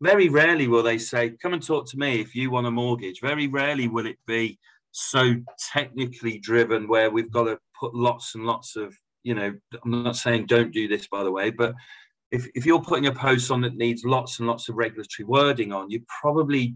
[0.00, 3.20] Very rarely will they say, "Come and talk to me if you want a mortgage."
[3.20, 4.58] Very rarely will it be
[4.92, 5.34] so
[5.72, 8.94] technically driven where we've got to put lots and lots of
[9.24, 9.52] you know.
[9.84, 11.74] I'm not saying don't do this, by the way, but
[12.30, 15.72] if, if you're putting a post on that needs lots and lots of regulatory wording
[15.72, 16.74] on, you probably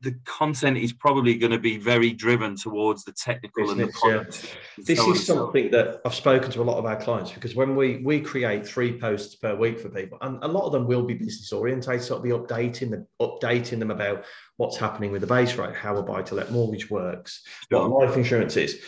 [0.00, 3.98] the content is probably going to be very driven towards the technical Business, and the
[3.98, 4.44] product.
[4.44, 4.84] Yeah.
[4.84, 7.74] This so is something that I've spoken to a lot of our clients because when
[7.74, 11.02] we we create three posts per week for people, and a lot of them will
[11.02, 14.24] be business orientated, so I'll be updating them, updating them about
[14.56, 17.88] what's happening with the base rate, how a buy to let mortgage works, sure.
[17.88, 18.80] what life insurance is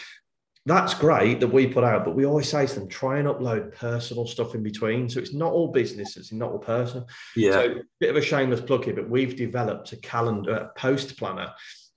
[0.66, 3.74] that's great that we put out, but we always say to them, try and upload
[3.74, 5.08] personal stuff in between.
[5.08, 7.08] So it's not all business, it's not all personal.
[7.34, 7.52] Yeah.
[7.52, 11.52] So bit of a shameless plug here, but we've developed a calendar, a post planner,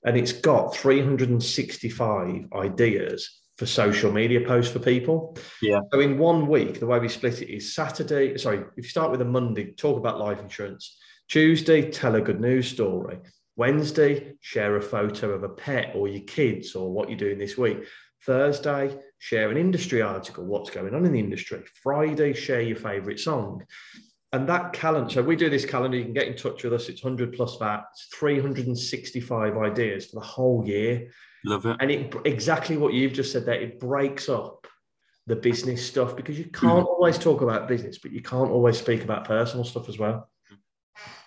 [0.05, 5.37] and it's got 365 ideas for social media posts for people.
[5.61, 5.81] Yeah.
[5.91, 8.37] So in one week, the way we split it is Saturday.
[8.37, 10.97] Sorry, if you start with a Monday, talk about life insurance.
[11.27, 13.19] Tuesday, tell a good news story.
[13.55, 17.57] Wednesday, share a photo of a pet or your kids or what you're doing this
[17.57, 17.83] week.
[18.25, 21.63] Thursday, share an industry article, what's going on in the industry.
[21.81, 23.63] Friday, share your favorite song.
[24.31, 26.89] And that calendar, so we do this calendar, you can get in touch with us.
[26.89, 31.11] It's 100 plus that, it's 365 ideas for the whole year.
[31.45, 31.77] Love it.
[31.79, 34.65] And it exactly what you've just said there, it breaks up
[35.27, 36.89] the business stuff because you can't mm.
[36.89, 40.29] always talk about business, but you can't always speak about personal stuff as well.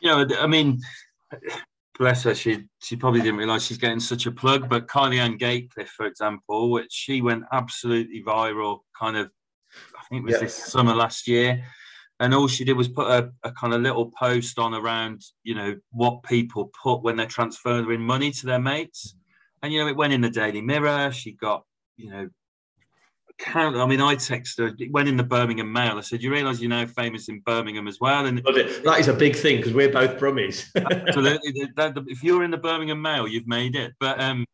[0.00, 0.80] You know, I mean,
[1.98, 4.68] bless her, she she probably didn't realise she's getting such a plug.
[4.68, 9.30] But Kylie Ann Gatecliffe, for example, which she went absolutely viral, kind of,
[9.96, 10.40] I think it was yeah.
[10.40, 11.64] this summer last year.
[12.20, 15.54] and all she did was put a, a, kind of little post on around you
[15.54, 19.14] know what people put when they're transferring money to their mates
[19.62, 21.64] and you know it went in the daily mirror she got
[21.96, 22.28] you know
[23.38, 25.98] count i mean i texted her it went in the birmingham mail.
[25.98, 29.12] I said you realize you're now famous in birmingham as well and that is a
[29.12, 30.66] big thing because we're both brummies.
[31.06, 31.68] Absolutely
[32.08, 33.92] if you're in the birmingham mail you've made it.
[34.00, 34.44] But um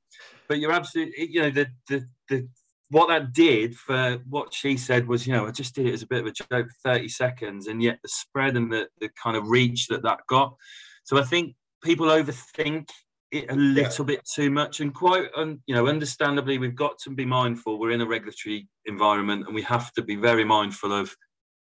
[0.49, 2.49] but you're absolutely you know the the, the
[2.93, 6.03] what that did for what she said was, you know, I just did it as
[6.03, 9.09] a bit of a joke, for 30 seconds, and yet the spread and the, the
[9.21, 10.55] kind of reach that that got.
[11.05, 12.91] So I think people overthink
[13.33, 14.17] it a little yeah.
[14.17, 17.79] bit too much, and quite, un, you know, understandably, we've got to be mindful.
[17.79, 21.17] We're in a regulatory environment, and we have to be very mindful of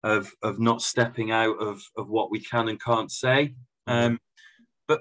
[0.04, 3.54] of of not stepping out of of what we can and can't say.
[3.88, 4.06] Mm-hmm.
[4.06, 4.18] Um,
[4.86, 5.00] but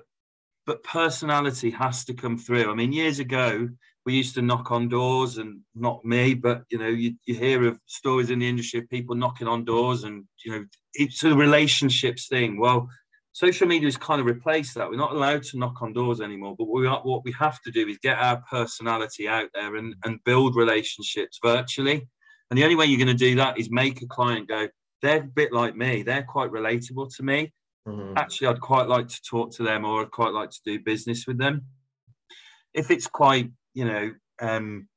[0.65, 2.71] but personality has to come through.
[2.71, 3.69] I mean, years ago,
[4.05, 7.67] we used to knock on doors and not me, but you know, you, you hear
[7.67, 11.35] of stories in the industry of people knocking on doors and you know, it's a
[11.35, 12.59] relationships thing.
[12.59, 12.89] Well,
[13.33, 14.89] social media has kind of replaced that.
[14.89, 17.71] We're not allowed to knock on doors anymore, but we are, what we have to
[17.71, 22.07] do is get our personality out there and, and build relationships virtually.
[22.49, 24.67] And the only way you're going to do that is make a client go,
[25.01, 26.03] they're a bit like me.
[26.03, 27.53] They're quite relatable to me.
[27.87, 28.13] Mm-hmm.
[28.15, 31.27] Actually, I'd quite like to talk to them or I'd quite like to do business
[31.27, 31.65] with them.
[32.73, 34.87] If it's quite you know, um,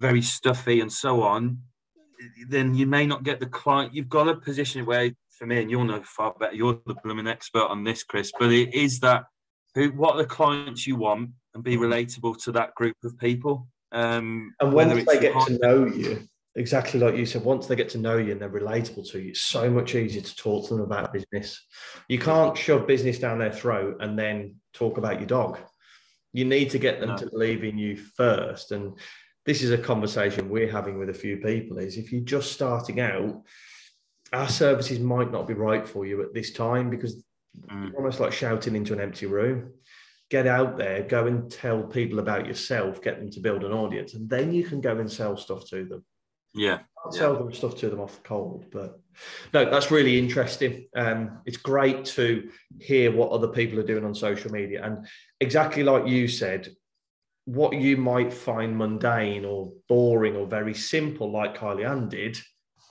[0.00, 1.58] very stuffy and so on,
[2.48, 3.94] then you may not get the client.
[3.94, 5.10] You've got a position where,
[5.42, 6.54] for me, and you'll know far better.
[6.54, 8.32] You're the blooming expert on this, Chris.
[8.38, 9.24] But it is that
[9.74, 13.66] who, what are the clients you want, and be relatable to that group of people.
[13.90, 17.88] Um, and once they get to know you, exactly like you said, once they get
[17.90, 20.74] to know you and they're relatable to you, it's so much easier to talk to
[20.74, 21.60] them about business.
[22.08, 25.58] You can't shove business down their throat and then talk about your dog.
[26.32, 27.16] You need to get them no.
[27.16, 28.72] to believe in you first.
[28.72, 28.96] And
[29.44, 33.00] this is a conversation we're having with a few people is if you're just starting
[33.00, 33.42] out,
[34.32, 37.22] our services might not be right for you at this time because
[37.70, 37.94] mm.
[37.94, 39.72] almost like shouting into an empty room.
[40.30, 44.14] Get out there, go and tell people about yourself, get them to build an audience,
[44.14, 46.04] and then you can go and sell stuff to them.
[46.54, 46.80] Yeah.
[47.04, 48.66] I'll sell them stuff to them off the cold.
[48.70, 48.98] But
[49.52, 50.86] no, that's really interesting.
[50.96, 54.84] Um, it's great to hear what other people are doing on social media.
[54.84, 55.06] And
[55.40, 56.74] exactly like you said,
[57.44, 62.38] what you might find mundane or boring or very simple, like Kylie Ann did,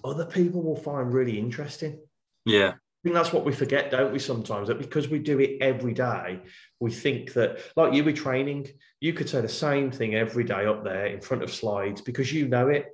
[0.03, 1.99] other people will find really interesting.
[2.45, 2.69] Yeah.
[2.69, 4.67] I think that's what we forget, don't we, sometimes?
[4.67, 6.39] That because we do it every day,
[6.79, 8.67] we think that, like you were training,
[8.99, 12.31] you could say the same thing every day up there in front of slides because
[12.31, 12.87] you know it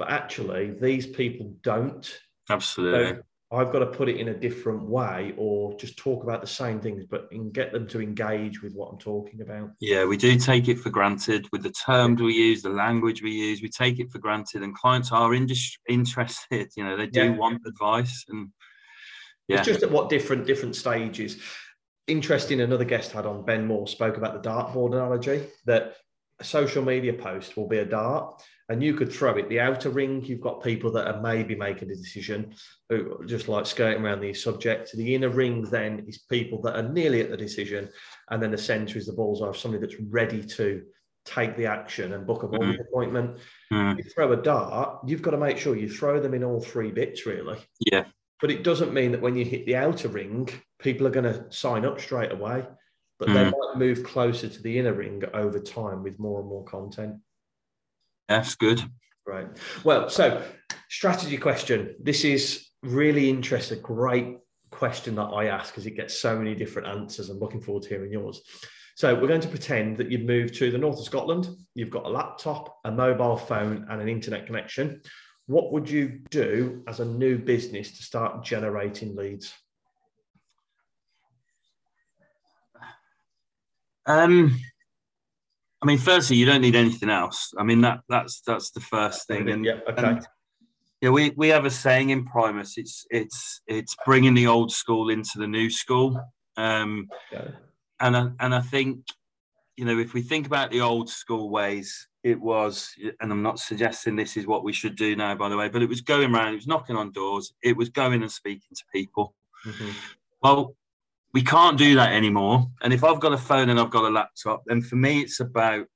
[0.00, 2.20] but actually these people don't.
[2.48, 3.16] Absolutely.
[3.16, 6.46] So I've got to put it in a different way or just talk about the
[6.46, 9.70] same things, but and get them to engage with what I'm talking about.
[9.80, 13.32] Yeah, we do take it for granted with the terms we use, the language we
[13.32, 16.70] use, we take it for granted, and clients are interested.
[16.76, 17.36] You know, they do yeah.
[17.36, 18.50] want advice, and
[19.48, 21.38] yeah, it's just at what different different stages.
[22.06, 22.60] Interesting.
[22.60, 25.96] Another guest had on Ben Moore spoke about the dartboard analogy that
[26.38, 29.48] a social media post will be a dart and you could throw it.
[29.48, 32.54] The outer ring, you've got people that are maybe making a decision,
[32.88, 34.92] who just like skirting around the subject.
[34.96, 37.88] The inner ring then is people that are nearly at the decision,
[38.30, 40.84] and then the centre is the bullseye of somebody that's ready to
[41.24, 42.80] take the action and book a mm-hmm.
[42.80, 43.38] appointment.
[43.72, 43.98] Mm-hmm.
[43.98, 46.92] You throw a dart, you've got to make sure you throw them in all three
[46.92, 47.58] bits, really.
[47.90, 48.04] Yeah.
[48.40, 51.44] But it doesn't mean that when you hit the outer ring, people are going to
[51.50, 52.64] sign up straight away.
[53.18, 53.36] But mm-hmm.
[53.36, 57.16] they might move closer to the inner ring over time with more and more content.
[58.30, 58.80] That's good.
[59.26, 59.48] Right.
[59.82, 60.42] Well, so
[60.88, 61.96] strategy question.
[62.00, 63.82] This is really interesting.
[63.82, 64.38] Great
[64.70, 67.28] question that I ask because it gets so many different answers.
[67.28, 68.40] I'm looking forward to hearing yours.
[68.94, 71.48] So we're going to pretend that you've moved to the north of Scotland.
[71.74, 75.02] You've got a laptop, a mobile phone, and an internet connection.
[75.46, 79.52] What would you do as a new business to start generating leads?
[84.06, 84.56] Um,
[85.82, 87.52] I mean, firstly, you don't need anything else.
[87.58, 89.48] I mean, that that's that's the first thing.
[89.48, 90.02] And yeah, okay.
[90.02, 90.26] And,
[91.00, 92.76] yeah, we, we have a saying in Primis.
[92.76, 96.20] It's it's it's bringing the old school into the new school.
[96.56, 97.08] Um.
[98.02, 99.04] And I, and I think,
[99.76, 103.58] you know, if we think about the old school ways, it was, and I'm not
[103.58, 106.34] suggesting this is what we should do now, by the way, but it was going
[106.34, 109.34] around, it was knocking on doors, it was going and speaking to people.
[109.66, 109.90] Mm-hmm.
[110.42, 110.74] Well,
[111.32, 112.66] we can't do that anymore.
[112.82, 115.40] And if I've got a phone and I've got a laptop, then for me, it's
[115.40, 115.86] about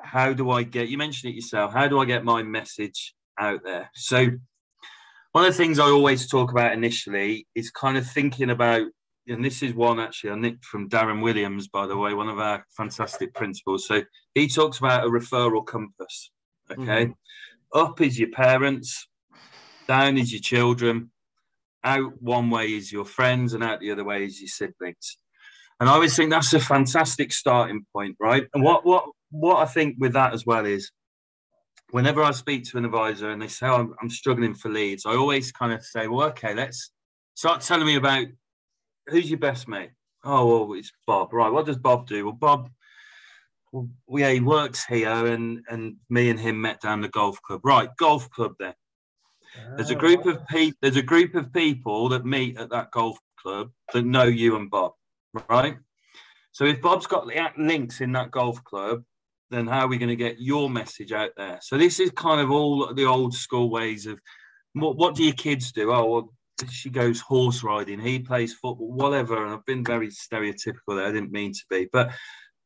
[0.00, 3.60] how do I get, you mentioned it yourself, how do I get my message out
[3.64, 3.90] there?
[3.94, 4.30] So,
[5.32, 8.88] one of the things I always talk about initially is kind of thinking about,
[9.28, 12.40] and this is one actually I nicked from Darren Williams, by the way, one of
[12.40, 13.86] our fantastic principals.
[13.86, 14.02] So,
[14.34, 16.30] he talks about a referral compass.
[16.70, 17.06] Okay.
[17.06, 17.78] Mm-hmm.
[17.78, 19.08] Up is your parents,
[19.86, 21.12] down is your children,
[21.84, 25.16] out one way is your friends, and out the other way is your siblings.
[25.78, 28.46] And I always think that's a fantastic starting point, right?
[28.54, 30.90] And what what what I think with that as well is
[31.90, 35.06] whenever I speak to an advisor and they say, oh, I'm, I'm struggling for leads,
[35.06, 36.90] I always kind of say, well, okay, let's
[37.34, 38.26] start telling me about
[39.06, 39.90] who's your best mate.
[40.24, 41.32] Oh, well, it's Bob.
[41.32, 41.50] Right.
[41.50, 42.26] What does Bob do?
[42.26, 42.70] Well, Bob,
[43.72, 47.60] well, yeah, he works here, and and me and him met down the golf club.
[47.64, 48.74] Right, golf club then.
[49.76, 49.98] There's a ah.
[49.98, 50.78] group of people.
[50.82, 54.70] There's a group of people that meet at that golf club that know you and
[54.70, 54.92] Bob,
[55.48, 55.76] right?
[56.52, 59.02] So if Bob's got the links in that golf club,
[59.50, 61.58] then how are we going to get your message out there?
[61.62, 64.20] So this is kind of all the old school ways of
[64.74, 65.92] what, what do your kids do?
[65.92, 66.34] Oh, well,
[66.70, 69.44] she goes horse riding, he plays football, whatever.
[69.44, 71.06] And I've been very stereotypical there.
[71.06, 72.12] I didn't mean to be, but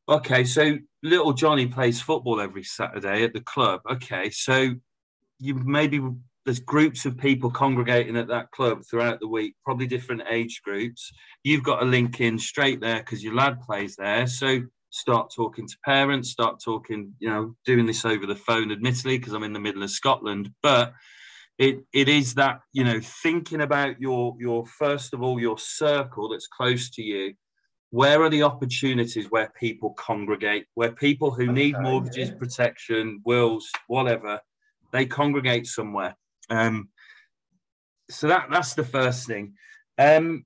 [0.08, 0.44] okay.
[0.44, 3.80] So little Johnny plays football every Saturday at the club.
[3.90, 4.74] Okay, so
[5.38, 6.00] you maybe
[6.44, 11.10] there's groups of people congregating at that club throughout the week, probably different age groups.
[11.42, 14.26] You've got a link in straight there because your lad plays there.
[14.26, 19.18] So start talking to parents, start talking, you know, doing this over the phone, admittedly,
[19.18, 20.50] because I'm in the middle of Scotland.
[20.62, 20.92] But
[21.58, 26.28] it it is that, you know, thinking about your your first of all, your circle
[26.28, 27.34] that's close to you.
[27.90, 34.40] Where are the opportunities where people congregate, where people who need mortgages, protection, wills, whatever,
[34.90, 36.16] they congregate somewhere
[36.50, 36.88] um,
[38.10, 39.54] so that that's the first thing.
[39.98, 40.44] Um,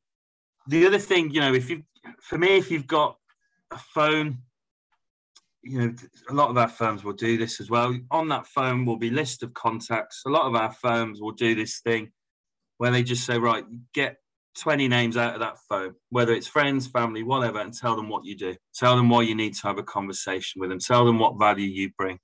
[0.66, 1.82] the other thing, you know, if you,
[2.20, 3.16] for me, if you've got
[3.70, 4.38] a phone,
[5.62, 5.94] you know,
[6.30, 7.98] a lot of our firms will do this as well.
[8.10, 10.22] On that phone will be list of contacts.
[10.26, 12.12] A lot of our firms will do this thing
[12.76, 14.18] where they just say, right, get
[14.58, 18.24] 20 names out of that phone, whether it's friends, family, whatever, and tell them what
[18.24, 18.56] you do.
[18.74, 20.78] Tell them why you need to have a conversation with them.
[20.78, 22.18] Tell them what value you bring.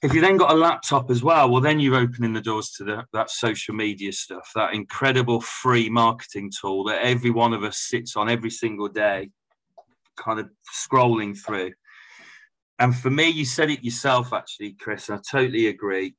[0.00, 2.84] If you then got a laptop as well, well, then you're opening the doors to
[2.84, 7.78] the, that social media stuff, that incredible free marketing tool that every one of us
[7.78, 9.30] sits on every single day,
[10.16, 11.72] kind of scrolling through.
[12.78, 16.14] And for me, you said it yourself, actually, Chris, and I totally agree.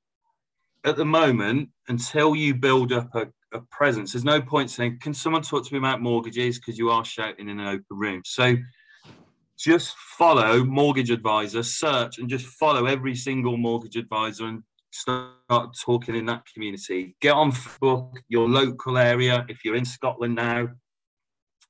[0.84, 5.14] At the moment, until you build up a, a presence, there's no point saying, Can
[5.14, 6.60] someone talk to me about mortgages?
[6.60, 8.22] Because you are shouting in an open room.
[8.26, 8.58] So
[9.60, 16.16] just follow mortgage advisor, search and just follow every single mortgage advisor and start talking
[16.16, 17.16] in that community.
[17.20, 19.45] Get on Facebook, your local area.
[19.49, 20.70] If you're in Scotland now,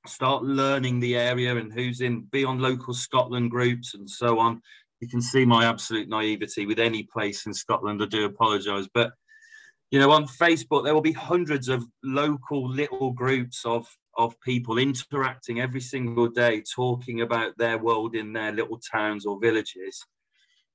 [0.06, 4.62] start learning the area and who's in, be on local Scotland groups and so on.
[5.00, 8.02] You can see my absolute naivety with any place in Scotland.
[8.02, 8.86] I do apologise.
[8.94, 9.12] But,
[9.90, 14.78] you know, on Facebook, there will be hundreds of local little groups of of people
[14.78, 20.04] interacting every single day, talking about their world in their little towns or villages.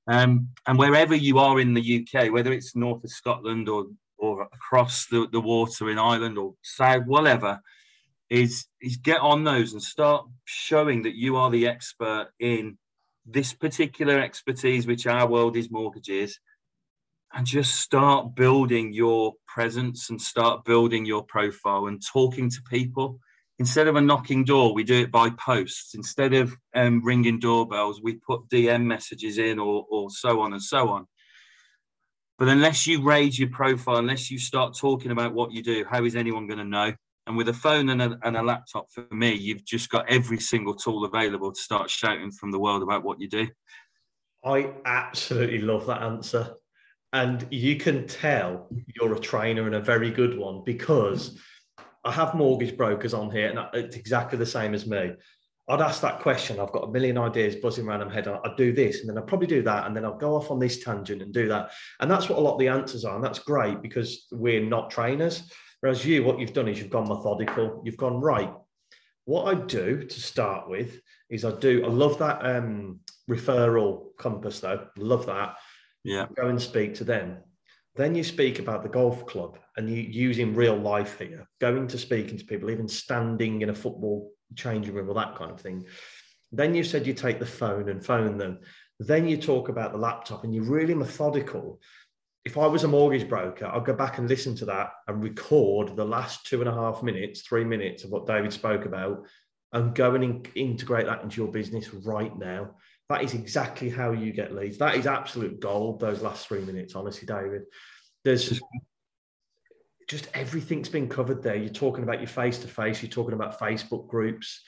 [0.08, 3.86] Um, and wherever you are in the UK, whether it's north of Scotland or
[4.18, 7.60] or across the, the water in Ireland or south, whatever,
[8.30, 12.78] is is get on those and start showing that you are the expert in
[13.24, 16.38] this particular expertise, which our world is mortgages,
[17.34, 23.18] and just start building your presence and start building your profile and talking to people
[23.58, 25.94] instead of a knocking door, we do it by posts.
[25.94, 30.62] Instead of um, ringing doorbells, we put DM messages in or, or so on and
[30.62, 31.06] so on.
[32.38, 36.04] But unless you raise your profile, unless you start talking about what you do, how
[36.04, 36.92] is anyone going to know?
[37.26, 40.38] And with a phone and a, and a laptop, for me, you've just got every
[40.38, 43.48] single tool available to start shouting from the world about what you do.
[44.44, 46.54] I absolutely love that answer.
[47.12, 51.40] And you can tell you're a trainer and a very good one because
[52.06, 55.12] I have mortgage brokers on here, and it's exactly the same as me.
[55.68, 56.60] I'd ask that question.
[56.60, 58.28] I've got a million ideas buzzing around my head.
[58.28, 60.60] I'd do this, and then I'd probably do that, and then I'll go off on
[60.60, 61.72] this tangent and do that.
[61.98, 64.90] And that's what a lot of the answers are, and that's great because we're not
[64.90, 65.50] trainers.
[65.80, 67.82] Whereas you, what you've done is you've gone methodical.
[67.84, 68.52] You've gone right.
[69.24, 71.84] What I do to start with is I do.
[71.84, 74.86] I love that um, referral compass, though.
[74.96, 75.56] Love that.
[76.04, 76.26] Yeah.
[76.36, 77.38] Go and speak to them.
[77.96, 81.98] Then you speak about the golf club and you using real life here, going to
[81.98, 85.86] speaking to people, even standing in a football changing room or that kind of thing.
[86.52, 88.60] Then you said you take the phone and phone them.
[89.00, 91.80] Then you talk about the laptop and you're really methodical.
[92.44, 95.96] If I was a mortgage broker, I'd go back and listen to that and record
[95.96, 99.26] the last two and a half minutes, three minutes of what David spoke about
[99.72, 102.76] and go and in- integrate that into your business right now.
[103.08, 104.78] That is exactly how you get leads.
[104.78, 107.62] That is absolute gold, those last three minutes, honestly, David.
[108.24, 108.60] There's
[110.08, 111.56] just everything's been covered there.
[111.56, 114.62] You're talking about your face to face, you're talking about Facebook groups.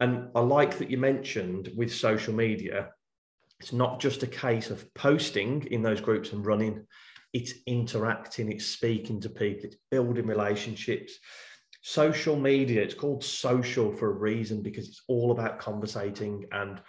[0.00, 2.90] And I like that you mentioned with social media,
[3.60, 6.86] it's not just a case of posting in those groups and running.
[7.34, 11.18] it's interacting, it's speaking to people, it's building relationships.
[11.82, 16.46] Social media, it's called social for a reason because it's all about conversating.
[16.52, 16.80] And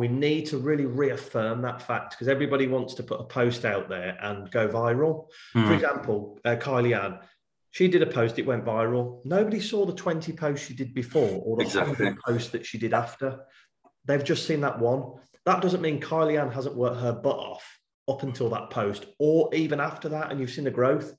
[0.00, 3.86] we need to really reaffirm that fact because everybody wants to put a post out
[3.90, 5.26] there and go viral.
[5.54, 5.66] Mm.
[5.66, 7.18] For example, uh, Kylie Ann,
[7.70, 9.20] she did a post, it went viral.
[9.26, 12.16] Nobody saw the 20 posts she did before or the exactly.
[12.26, 13.40] post that she did after.
[14.06, 15.16] They've just seen that one.
[15.44, 17.78] That doesn't mean Kylie Ann hasn't worked her butt off
[18.08, 21.14] up until that post or even after that, and you've seen the growth.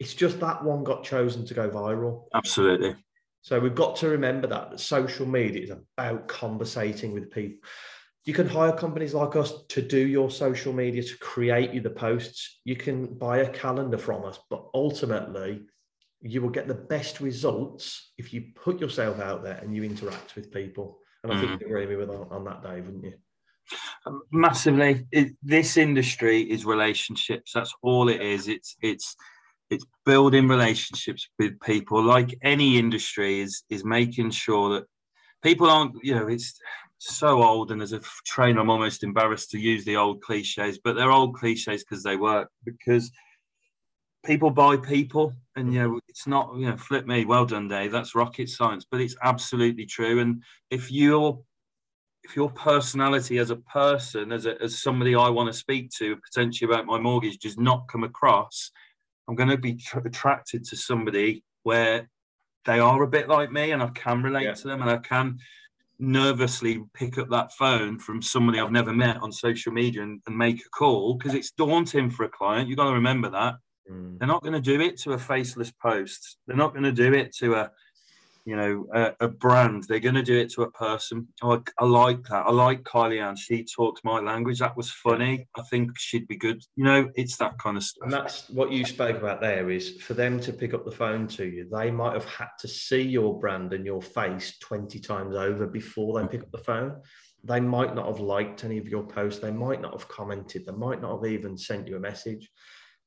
[0.00, 2.24] It's just that one got chosen to go viral.
[2.34, 2.96] Absolutely.
[3.42, 7.68] So we've got to remember that, that social media is about conversating with people.
[8.24, 11.90] You can hire companies like us to do your social media, to create you the
[11.90, 12.60] posts.
[12.64, 15.62] You can buy a calendar from us, but ultimately,
[16.22, 20.36] you will get the best results if you put yourself out there and you interact
[20.36, 20.98] with people.
[21.22, 21.40] And I mm.
[21.40, 23.14] think you agree with me on, on that, Dave, wouldn't you?
[24.06, 25.06] Um, massively.
[25.10, 27.52] It, this industry is relationships.
[27.54, 28.48] That's all it is.
[28.48, 29.16] It's it's
[29.70, 32.02] it's building relationships with people.
[32.02, 34.84] Like any industry, is is making sure that
[35.42, 35.96] people aren't.
[36.02, 36.58] You know, it's
[37.08, 40.94] so old, and as a trainer, I'm almost embarrassed to use the old cliches, but
[40.94, 42.50] they're old cliches because they work.
[42.64, 43.10] Because
[44.24, 47.24] people buy people, and you know, it's not you know, flip me.
[47.24, 47.92] Well done, Dave.
[47.92, 50.20] That's rocket science, but it's absolutely true.
[50.20, 51.40] And if you're
[52.24, 56.16] if your personality as a person, as a, as somebody I want to speak to
[56.16, 58.70] potentially about my mortgage, does not come across,
[59.28, 62.08] I'm going to be tr- attracted to somebody where
[62.64, 64.54] they are a bit like me, and I can relate yeah.
[64.54, 65.38] to them, and I can
[65.98, 70.36] nervously pick up that phone from somebody I've never met on social media and, and
[70.36, 72.68] make a call because it's daunting for a client.
[72.68, 73.54] You've got to remember that.
[73.90, 74.18] Mm.
[74.18, 76.38] They're not going to do it to a faceless post.
[76.46, 77.70] They're not going to do it to a
[78.44, 79.84] you know, a, a brand.
[79.84, 81.28] They're going to do it to a person.
[81.42, 82.46] I, I like that.
[82.46, 83.36] I like Kylie Ann.
[83.36, 84.58] She talks my language.
[84.58, 85.46] That was funny.
[85.56, 86.62] I think she'd be good.
[86.76, 88.04] You know, it's that kind of stuff.
[88.04, 91.26] And that's what you spoke about there is for them to pick up the phone
[91.28, 95.34] to you, they might have had to see your brand and your face 20 times
[95.36, 97.00] over before they pick up the phone.
[97.44, 99.40] They might not have liked any of your posts.
[99.40, 100.64] They might not have commented.
[100.66, 102.50] They might not have even sent you a message.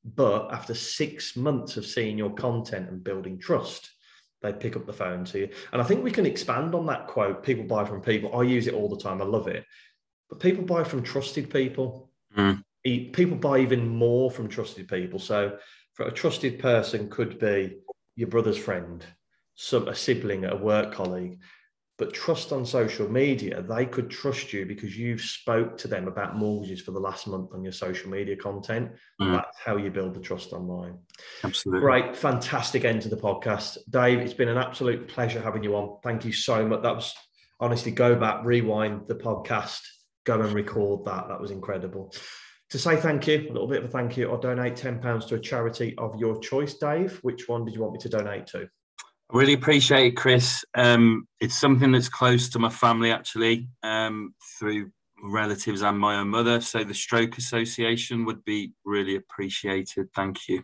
[0.05, 3.89] But after six months of seeing your content and building trust,
[4.41, 5.49] they pick up the phone to you.
[5.71, 8.37] And I think we can expand on that quote people buy from people.
[8.37, 9.21] I use it all the time.
[9.21, 9.65] I love it.
[10.29, 12.11] But people buy from trusted people.
[12.35, 12.63] Mm.
[12.83, 15.19] People buy even more from trusted people.
[15.19, 15.57] So,
[15.93, 17.77] for a trusted person could be
[18.15, 19.03] your brother's friend,
[19.55, 21.39] some a sibling, a work colleague
[21.97, 26.35] but trust on social media they could trust you because you've spoke to them about
[26.35, 28.91] mortgages for the last month on your social media content.
[29.21, 29.33] Mm.
[29.33, 30.97] that's how you build the trust online.
[31.43, 31.81] Absolutely.
[31.81, 33.77] Great fantastic end to the podcast.
[33.89, 35.97] Dave it's been an absolute pleasure having you on.
[36.03, 36.83] Thank you so much.
[36.83, 37.13] That was
[37.59, 39.81] honestly go back rewind the podcast
[40.27, 41.29] go and record that.
[41.29, 42.13] That was incredible.
[42.71, 45.25] To say thank you a little bit of a thank you i'll donate 10 pounds
[45.27, 47.17] to a charity of your choice dave.
[47.21, 48.69] Which one did you want me to donate to
[49.29, 50.63] I really appreciate it, Chris.
[50.73, 56.29] Um, it's something that's close to my family, actually, um, through relatives and my own
[56.29, 56.61] mother.
[56.61, 60.07] So the Stroke Association would be really appreciated.
[60.15, 60.63] Thank you.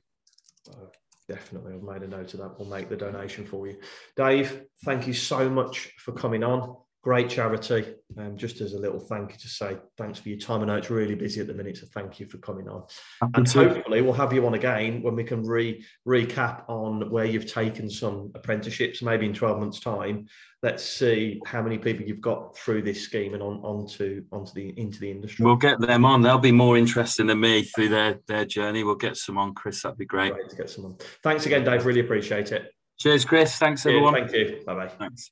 [0.69, 0.85] Uh,
[1.27, 1.73] definitely.
[1.73, 2.57] I've made a note of that.
[2.57, 3.77] We'll make the donation for you.
[4.15, 7.95] Dave, thank you so much for coming on great charity.
[8.17, 10.61] Um, just as a little thank you to say thanks for your time.
[10.61, 12.83] I know it's really busy at the minute, so thank you for coming on.
[13.21, 13.69] Happy and to.
[13.69, 17.89] hopefully we'll have you on again when we can re recap on where you've taken
[17.89, 20.27] some apprenticeships, maybe in 12 months' time.
[20.61, 24.69] Let's see how many people you've got through this scheme and on onto onto the
[24.79, 25.43] into the industry.
[25.43, 26.21] We'll get them on.
[26.21, 28.83] They'll be more interesting than me through their their journey.
[28.83, 29.81] We'll get some on, Chris.
[29.81, 30.33] That'd be great.
[30.33, 30.97] Great to get some on.
[31.21, 31.85] Thanks again, Dave.
[31.85, 32.71] Really appreciate it.
[32.99, 33.57] Cheers, Chris.
[33.57, 34.13] Thanks, everyone.
[34.13, 34.61] Thank you.
[34.65, 34.87] Bye bye.
[34.87, 35.31] Thanks.